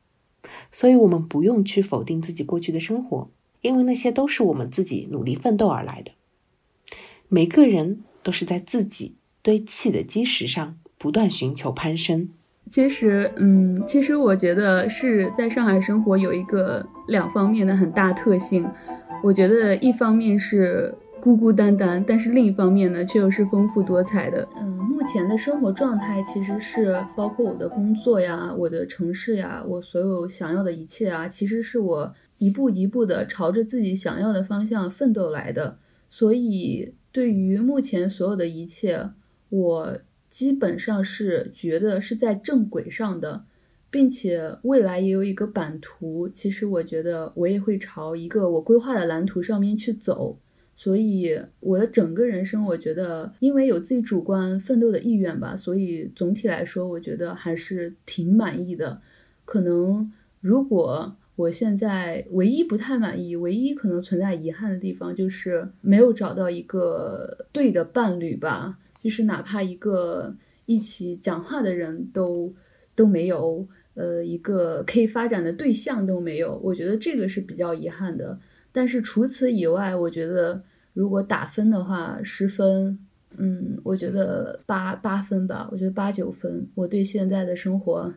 [0.73, 3.31] 所以，我们不用去否定自己过去的生活，
[3.61, 6.11] 因为那些都是我们自己努力奋斗而来的。
[7.29, 12.31] 每个人都是在自己堆砌的基石上不断寻求攀升。
[12.69, 18.69] 其实，嗯，其实我觉得是在上海生活有一个两方面的很大特性。
[19.23, 20.93] 我觉得一方面是
[21.23, 24.49] 孤孤单单，但是另一方面呢，却又是丰富多彩的。
[24.57, 35.79] 嗯，目前的生活状态其实是包括我的工作呀、我的城市呀、我所有想要的一切啊，其实是我一步一步的朝着自己想要的方向奋斗来的。
[36.11, 36.95] 所以。
[37.15, 39.11] 对于目前所有的一切，
[39.51, 39.99] 我
[40.31, 43.45] 基本上是觉得是在正轨上的，
[43.91, 46.27] 并且未来也有一个版图。
[46.27, 50.39] 其实我觉得我也会朝一个我规划的蓝图上面去走。
[50.77, 59.01] 所以我的整个人生，我觉得因为有自己主观奋斗的意愿吧，所以总体来说，我觉得还是挺满意的。
[59.45, 61.17] 可能如果。
[61.35, 68.79] 我现在唯一不太满意，唯一可能存在遗憾的地方，就是没有找到一个对的伴侣吧。
[69.03, 72.53] 就是哪怕一个一起讲话的人都
[72.95, 76.61] 都没有，呃，一个可以发展的对象都没有。
[76.63, 78.39] 我觉得这个是比较遗憾的。
[78.73, 80.63] 但是除此以外，我觉得
[80.95, 82.99] 如果打分的话，十分，
[83.37, 85.69] 嗯，我觉得八八分吧。
[85.71, 86.67] 我觉得八九分。
[86.75, 88.13] 我对现在的生活。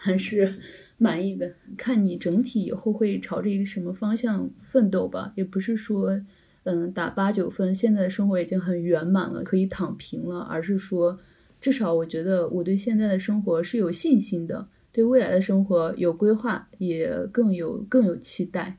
[0.00, 0.54] 还是
[0.96, 5.32] 满意的，看你整体以后会朝着一个什么方向奋斗吧。
[5.34, 6.20] 也不是说，
[6.62, 11.18] 嗯，打八九分，现在的生活已经很圆满了，可以躺平了，而是说，
[11.60, 18.78] 至少我觉得我对现在的生活是有信心的，对未来的生活有规划，也更有更有期待。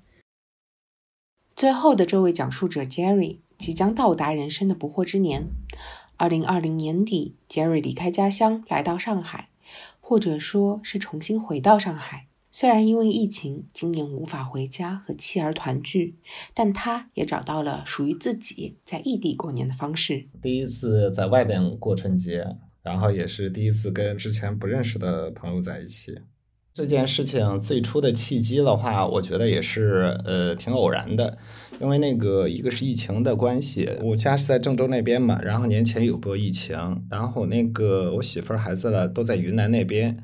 [1.59, 5.49] 最后的这位讲述者 Jerry 即将到达人生的不惑之年。
[6.15, 9.49] 二零二零年底，Jerry 离开家乡，来到上海。
[9.99, 12.27] 或者说是重新回到上海。
[12.49, 16.15] 虽然因为疫情，今年无法回家和妻儿团聚，
[16.53, 20.29] 但他也找到了属于自己在异地过年的方式。
[20.41, 26.17] 第一次在外边过春节，然后也是第一次跟之前不认识的朋友在一起。
[26.79, 31.37] 这件事情最初的契机的话，我觉得也是呃挺偶然的，
[31.81, 36.77] 因为那个一个是疫情的关系，我家是在郑州那边嘛，然后年前有过疫情，
[37.11, 40.17] 然后那个我媳妇儿孩子了都在云南那边，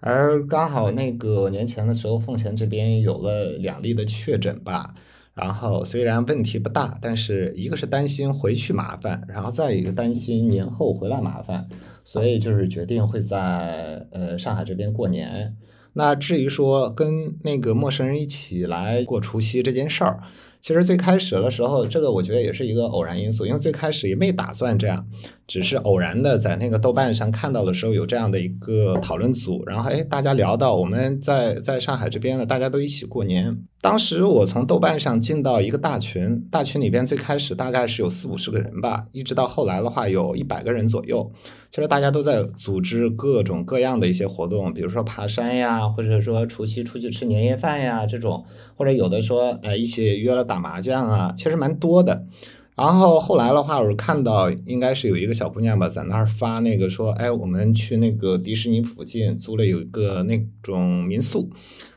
[0.00, 4.92] 而刚好那个年前的时候，奉贤这边有了两例的确诊吧，
[5.32, 11.66] 然后虽然问题不大，但是一个是担心回去麻烦，然后再一个担心年后回来麻烦，
[12.04, 15.56] 所以就是决定会在呃上海这边过年。
[15.94, 20.20] 那至于说跟那个陌生人一起来过除夕这件事儿。
[20.60, 25.04] 其实最开始的时候，这个我觉得也是一个偶然因素，因为最开始也没打算这样，
[25.48, 33.58] 只是偶然的在那个豆瓣上看到的时候有这样的一个讨论组，然后哎，大家聊到我们在在上海这边呢，大家都一起过年。
[33.82, 41.28] 当时我从豆瓣上进到一个大群，大群里边最开始大概是有四五十个人吧，一直到后来的话有一百个人左右。
[41.72, 48.44] 其实大家都在组织各种各样的一些活动，比如说爬山呀，或者说除夕出去吃年夜饭呀这种，
[48.76, 50.44] 或者有的说呃一起约了。
[50.44, 52.26] 打麻将啊，其实蛮多的。
[52.74, 61.48] 然后后来的话，我看到应该是有一个小姑娘吧，在那儿发那个说，哎，我们去那个迪士尼附近租了有一个那种民宿，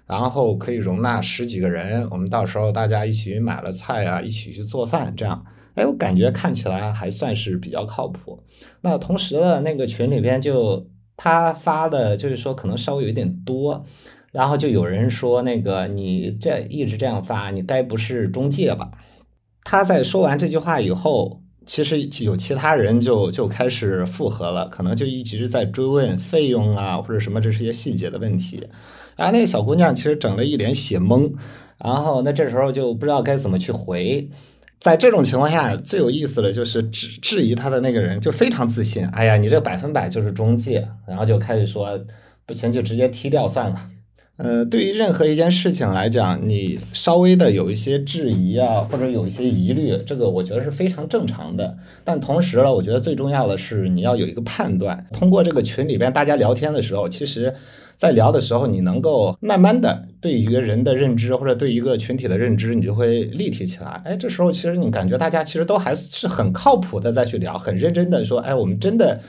[0.08, 2.08] 然后可以容纳十几个人。
[2.10, 8.42] 我们到时候大家一起买了菜啊，一起去做饭，这样，哎，我感觉看起来还算是比较靠谱。
[8.82, 10.88] 那同时呢，那个群里边就
[11.18, 13.86] 他发的，就是说可能稍微有点多。
[14.32, 18.92] 然后就有人说，那个你这一直这样发，你该不是中介吧？
[19.64, 28.68] 他在说完这句话以后，其实有其他人就就开始附和了，可能就一直在追问费用啊或者什么这些细节的问题。
[29.16, 31.32] 然后那个小姑娘其实整了一脸血懵，
[31.84, 34.30] 然后那这时候就不知道该怎么去回。
[34.80, 42.00] 在这种情况下，最有意思的就是质质疑他的那个人就非常自信，哎呀，你这百分百就是中介，然后就开始说
[42.46, 43.90] 不行就直接踢掉算了。
[44.38, 51.78] 呃，对于任何一件事情来讲，你稍微的有一些质疑啊，或者有一些疑虑，这个我觉得是非常正常的。
[52.04, 55.08] 但同时呢，我觉得最重要的是你要有一个判断。
[55.14, 57.56] 通过这个群里边大家聊天的时候，其实，
[57.96, 64.02] 在聊的时候，你能够慢慢的对一个人的认知或者对一个群体的认知，你就会立体起来。
[64.06, 69.22] 哎，这时候其实你感觉大家其实都还是很靠谱的再去聊，很认真的说，哎，我们真的。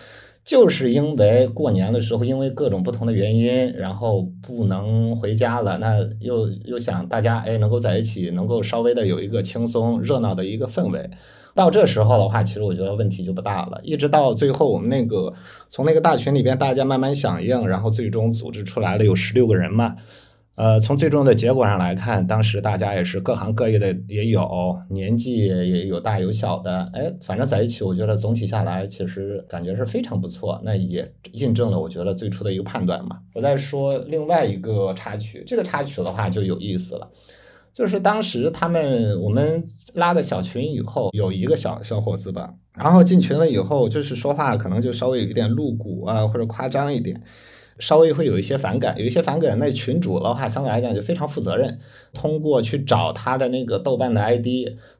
[0.44, 11.10] 就是因为过年的时候，因为各种不同的原因，然后不能回家了，那又又想大家哎能够在一起，能够稍微的有一个轻松热闹的一个氛围。
[11.56, 13.80] 到这时候的话，其实我觉得问题就不大了。
[13.82, 15.32] 一直到最后，我们那个
[15.68, 19.96] 从那个大群里边大家慢慢响应，然后最终组织出来了有十六个人嘛。
[20.54, 30.58] 呃，从最终的结果上来看，当时大家也是各行各业的也有，年纪也有大有小的，哎，反正在一起，我觉得总体下来其实感觉是非常不错。
[30.64, 33.18] 那也印证了我觉得最初的一个判断嘛。
[33.34, 37.10] 我再说另外一个插曲，这个插曲的话就有意思了，
[37.76, 39.62] 就是当时他们我们
[39.92, 47.22] 拉的小群以后，有一个小小伙子吧，然后进群了以后，就是说话可能就稍微有一点露骨啊，或者夸张一点。
[47.78, 49.58] 稍微会有一些反感，有一些反感。
[49.58, 51.78] 那群主的话，相对来讲就非常负责任。
[52.14, 54.46] 通过去找他的那个豆瓣的 ID，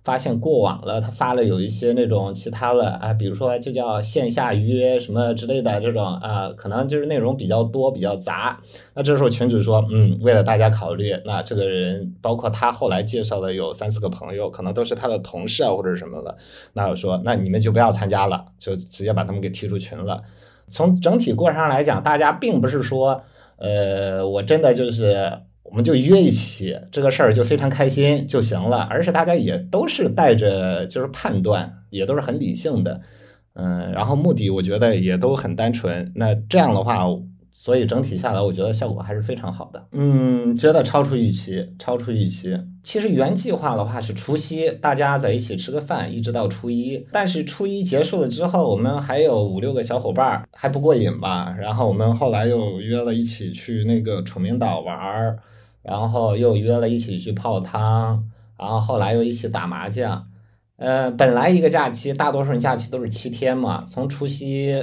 [0.05, 8.61] 发现过往了他发了有一些那种其他的啊，比如说就叫线下约什么之类的这种啊，可能就是内容比较多、比较杂。
[8.93, 16.37] 那这时候群主说，嗯，为了大家考虑，那这个人包括他后来介绍的有三四个朋友，可能都是他的同事啊或者什么的。
[16.74, 20.22] 那我说，那你们就不要参加了，就直接把他们给踢出群了。
[20.69, 23.23] 从整体过程上来讲，大家并不是说，
[23.57, 33.01] 呃，我真的就是，我们就约一起这个事儿就非常开心就行了，而是大家也都是带着就是判断，也都是很理性的，
[33.55, 36.12] 嗯，然后目的我觉得也都很单纯。
[36.14, 37.07] 那这样的话。
[37.59, 39.89] 所以整体下来，我觉得效果还是非常好的。
[39.93, 42.57] 嗯，觉得超出预期，超出预期。
[42.85, 47.05] 其实原计划的话是除夕大家在一起吃个饭，一直到初一。
[47.11, 51.57] 但是初一结束了之后，我们还有五六个小伙伴还不过瘾吧？
[51.59, 55.39] 然后我们后来又约了一起去那个楚明岛玩儿，
[55.83, 58.23] 然后又约了一起去泡汤，
[58.57, 60.29] 然后后来又一起打麻将。
[60.77, 64.77] 呃，本来一个假期，大多数人假期都是七天嘛，从除夕。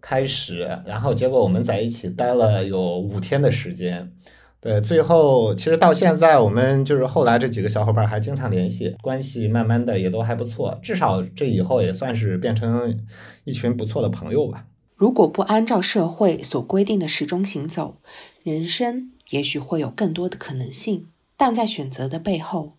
[0.00, 4.12] 开始，然后结果我们在一起待了有五天的时间，
[4.60, 12.98] 对，最后其实到现在我们就是后来这几个小伙伴还经常联系，关系慢慢的也都还不错，至少这以后也算是变成
[13.44, 14.66] 一群不错的朋友吧。
[14.96, 17.98] 如果不按照社会所规定的时钟行走，
[18.42, 22.72] 人生也许会有更多的可能性，但在选择的背后，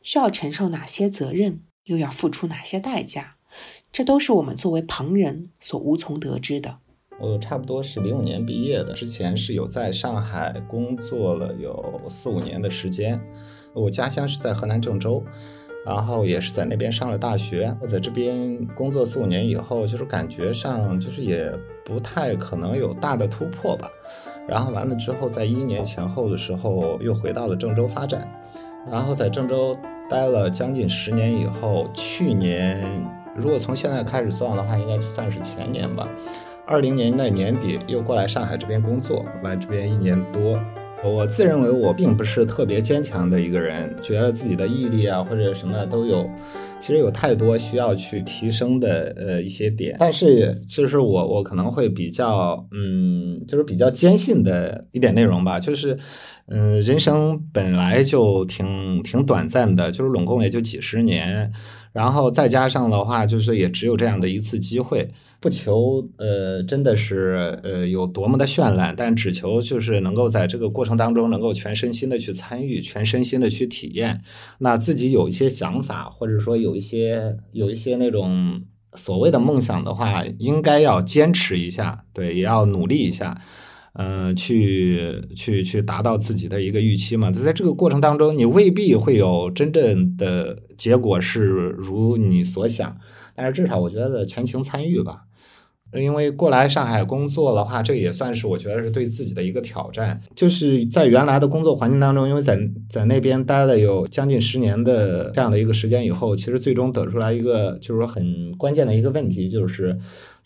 [0.00, 3.34] 需要承受哪些责任，又要付出哪些代价？
[3.90, 6.76] 这都是我们作为旁人所无从得知的。
[7.20, 13.20] 我差不多是零五年毕业的，之前是有在上海工作了有四五年的时间。
[13.74, 15.24] 我家乡是在河南郑州，
[15.84, 17.76] 然后也是在那边上了大学。
[17.80, 21.52] 我在这边工作四五年以后，就是感觉上就是也
[21.84, 23.90] 不太可能有大的突破吧。
[24.46, 28.32] 然后完了之后，在一年前后的时候又回到了郑州发展，
[28.88, 29.76] 然后在郑州
[30.08, 32.86] 待了将近十年以后，去年。
[33.40, 36.08] 如果从现在开始算的话，应该算是前年吧。
[36.66, 40.60] 二零年的年底又过来上海这边工作，来这边一年多。
[41.04, 46.28] 我自认为我并不是特别坚强的一个人，觉得自己的毅力啊或者什么都有，
[46.80, 49.96] 其实有太多需要去提升的呃一些点。
[50.00, 55.96] 但是就是我我可能会比较嗯，就是比较坚信的一点内容吧，就是
[56.48, 61.52] 嗯，人生本来就挺挺短暂的，就是拢共也就几十年。
[61.92, 65.08] 然后再加上的话，就是也只有这样的一次机会，
[65.40, 74.22] 不求呃真的是呃有多么的绚烂，但只求就是能够在这个过程当中能够全身心的去参与，全身心的去体验。
[74.58, 78.62] 那自己有一些想法，或者说有一些有一些那种
[78.94, 83.40] 所谓的梦想的话，应该要坚持一下，对，也要努力一下。
[84.00, 87.32] 嗯，去去去达到自己的一个预期嘛？
[87.32, 91.40] 在这个过程当中，你未必会有真正的结果是
[91.76, 92.96] 如你所想，
[93.34, 95.22] 但是至少我觉得全情参与吧。
[95.94, 100.20] 因为过来上海工作的话，这也算是我觉得是对自己的一个挑战。
[100.36, 102.56] 就是在原来的工作环境当中，因为在
[102.88, 109.98] 在那边待了有将近十年的这样的一个时间以后，其实最终得出来一个就是说很关键的一个问题，就是。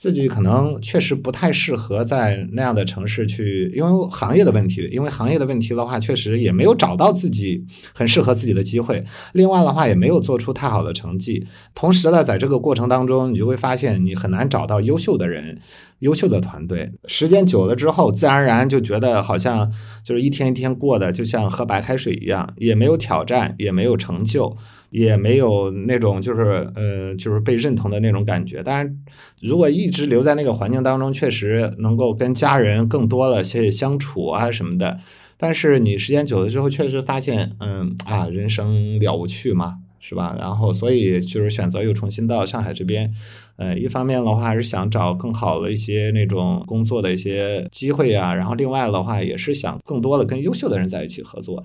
[0.03, 9.05] 自己可能确实不太适合在那样的城市去，因为行业的问题，因为行业的问题的话，确实也没有找到自己很适合自己的机会。
[9.33, 11.47] 另外的话，也没有做出太好的成绩。
[11.73, 15.61] 同时呢，在这个过程当中，你就会发现你很难找到优秀的人、
[16.01, 16.91] 优秀的团队。
[17.07, 19.71] 时间久了之后，自然而然就觉得好像
[20.03, 24.57] 就是一天一天过的，就像喝白开水一样，也没有挑战，也没有成就。
[24.93, 28.63] 也没有那种就是呃就是被认同的那种感觉。
[28.63, 28.97] 当然，
[29.41, 35.01] 如果一直留在那个环境当中，确实能够跟家人更多了些相处啊什么的。
[35.39, 40.37] 但是你时间久了之后，确实发现，嗯啊，人生了无趣嘛，是吧？
[40.39, 43.13] 然后所以就是选择又重新到上海这边。
[43.57, 51.65] 呃，一方面的话还是想找更好的一些那种工作的一些机会啊，然后另外的话也是想更多的跟优秀的人在一起合作。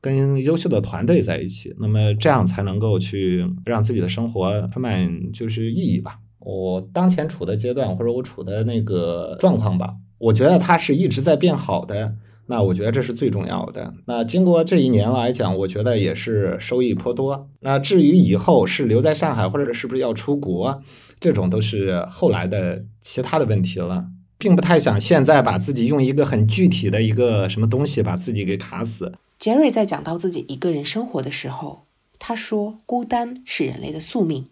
[0.00, 6.18] 跟优秀的团队在一起，那么这样才能够去让自己的生活充满就是意义吧。
[6.38, 12.14] 我当前处的阶段或者我处的那个状况吧，我觉得它是一直在变好的。
[12.48, 13.92] 那我觉得这是最重要的。
[14.06, 17.50] 那经过这一年来讲，我觉得也是收益颇多。
[17.58, 20.80] 那至于以后是留在上海，或者是不是要出国，
[21.18, 24.06] 这种都是后来的其他的问题了，
[24.38, 29.12] 并不太想现在把自己用一个很具体的一个什么东西把自己给卡死。
[29.38, 31.84] 杰瑞在讲到自己一个人生活的时候，
[32.18, 34.48] 他说：“孤单是人类的宿命，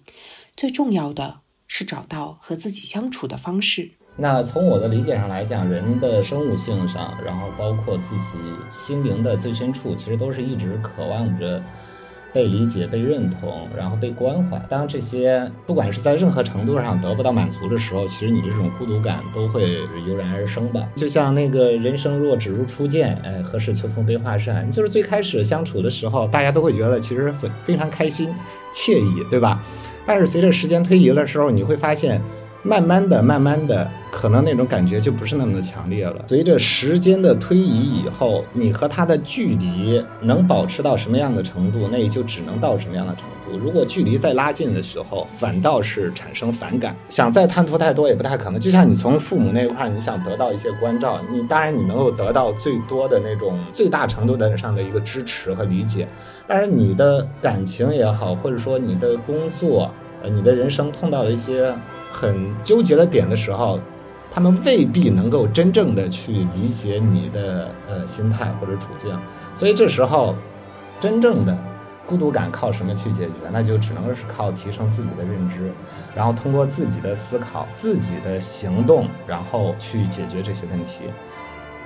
[0.56, 8.38] 最重要的是找到和自己相处的方式。”那从我的理解上来讲，人的生物性上，然后包括自己
[8.70, 11.60] 心灵的最深处，其实都是一直渴望着。
[12.34, 14.60] 被理解、被认同，然后被关怀。
[14.68, 20.86] 当这些不管是在任何程度上得不到满足的时候，其实你的这种孤独感都会油然而生吧。
[20.96, 24.68] 就像那个人生若只如初见，哎，何事秋风悲画扇？
[24.72, 28.28] 就是最开始相处的时候，大家都会觉得其实非非常开心、
[28.74, 29.62] 惬意，对吧？
[30.04, 32.20] 但是随着时间推移的时候，你会发现。
[32.66, 36.24] 慢慢的，慢慢的，可能那种感觉就不是那么的强烈了。
[36.26, 43.58] 随着时间的推移以后，你和他的距离能保持到什么样的程度，那也就只能到什么样的程度。
[43.58, 48.58] 如果距离再拉近的时候，反倒是产生反感，想再贪图太多也不太可能。
[48.58, 56.08] 就像你从父母那一块，你想得到一些关照，你当然你能够得到最多的那种最大程度的上的一个支持和理解，
[56.46, 59.90] 但是你的感情也好，或者说你的工作，
[60.28, 61.74] 你的人生碰到一些。
[62.16, 63.80] 很纠结的点的时候，
[64.30, 69.18] 他们未必能够真正的去理解你的呃心态或者处境，
[69.56, 70.36] 所以这时候，
[71.00, 71.58] 真正的
[72.06, 73.32] 孤独感靠什么去解决？
[73.52, 75.72] 那就只能是靠提升自己的认知，
[76.14, 81.06] 然后通过自己的思考、自己的行动，然后去解决这些问题。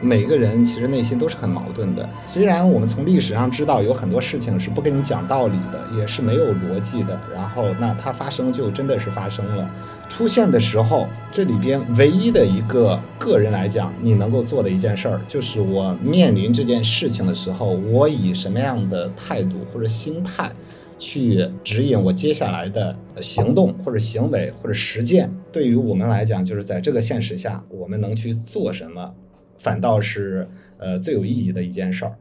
[0.00, 2.08] 每个人其实内心都是很矛盾的。
[2.26, 9.70] 虽然我们从历史上知道有很多事情是不跟你讲道理的，也是没有逻辑的，然后那它发生就真的是发生了。
[10.08, 20.50] 出现的时候，这里边唯一的一个个人来讲，你能够做的一件事儿，就是我面临这件事情的时候，我以什么样的态度或者心态，
[20.98, 25.30] 去指引我接下来的行动或者行为或者实践。
[25.52, 29.12] 对于我们来讲，就是在这个现实下，我们能去做什么，
[29.58, 30.48] 反倒是
[30.78, 32.18] 呃最有意义的一件事儿。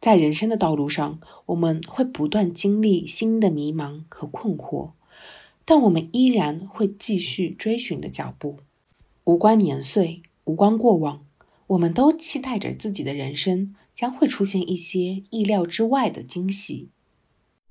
[0.00, 4.92] 在人生的道路上，我们会不断经历新的迷茫和困惑。
[5.66, 8.56] 但我们依然会继续追寻的脚步，
[9.24, 11.24] 无关年岁，无关过往，
[11.68, 16.88] 我们都期待着自己的人生将会出现一些意料之外的惊喜。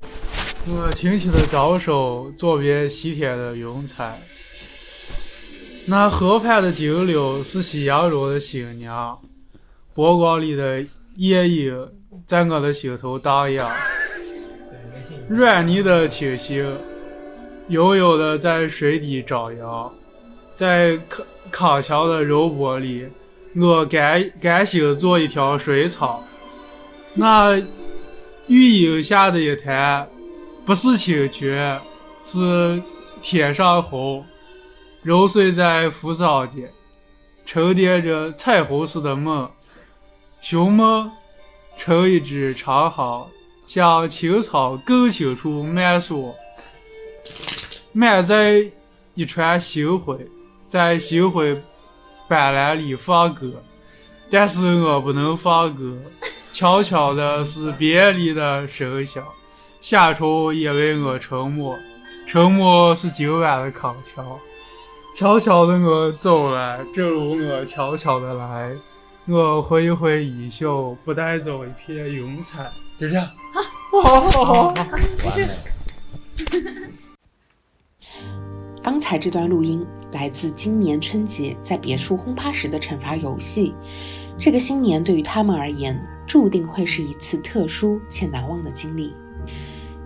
[0.02, 4.18] 我清晰的着手，作别西天的云彩，
[5.90, 9.20] 那河畔的金柳是夕阳中的新娘，
[9.96, 10.86] 波光里的
[11.16, 11.76] 夜莺
[12.28, 13.68] 在我的心头荡漾，
[15.28, 16.64] 软泥的清新。
[17.70, 19.92] 悠悠的在水底招摇，
[20.56, 23.08] 在康康桥的柔波里，
[23.56, 26.24] 我甘甘心做一条水草。
[27.16, 27.60] 那
[28.48, 30.08] 玉荫下的一潭，
[30.68, 31.80] 不是清泉，
[32.26, 32.82] 是
[33.22, 34.24] 天上虹，
[35.02, 36.70] 揉碎在浮藻间，
[37.46, 39.50] 沉淀着彩虹似的梦。
[40.42, 41.12] 寻梦，
[41.78, 43.28] 成一只长篙，
[43.66, 46.36] 向青草更深处漫溯。
[47.92, 48.64] 满载
[49.16, 50.18] 一船星辉，
[50.68, 51.62] 在星辉
[52.28, 53.52] 斑斓里放歌，
[54.30, 55.98] 但是我不能放歌。
[56.52, 59.24] 悄悄的是别离的声响，
[59.80, 61.78] 夏虫也为我沉默，
[62.28, 64.38] 沉默是今晚的康桥。
[65.16, 68.72] 悄悄的我走了，正如我悄悄的来。
[69.28, 72.70] 我挥一挥衣袖，不带走一片云彩。
[72.98, 73.28] 就这样。
[73.92, 74.76] 好，好，好，好，
[75.24, 75.48] 没事。
[78.82, 83.74] 刚才这段录音来自今年春节在别墅轰趴时的惩罚游戏。
[84.38, 89.14] 这个新年对于他们而言，注定会是一次特殊且难忘的经历。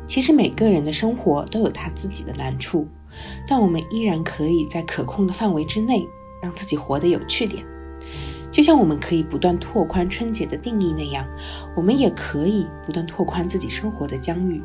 [0.08, 2.88] 其实每个人的生活都有他自己的难处，
[3.48, 6.10] 但我们依然可以在可控的范围之内，
[6.42, 7.66] 让自己活得有趣点。
[8.52, 11.28] 就像我们可以不断拓宽春节的定义那样，
[11.76, 14.62] 我们也可以不断拓宽自己生活的疆域。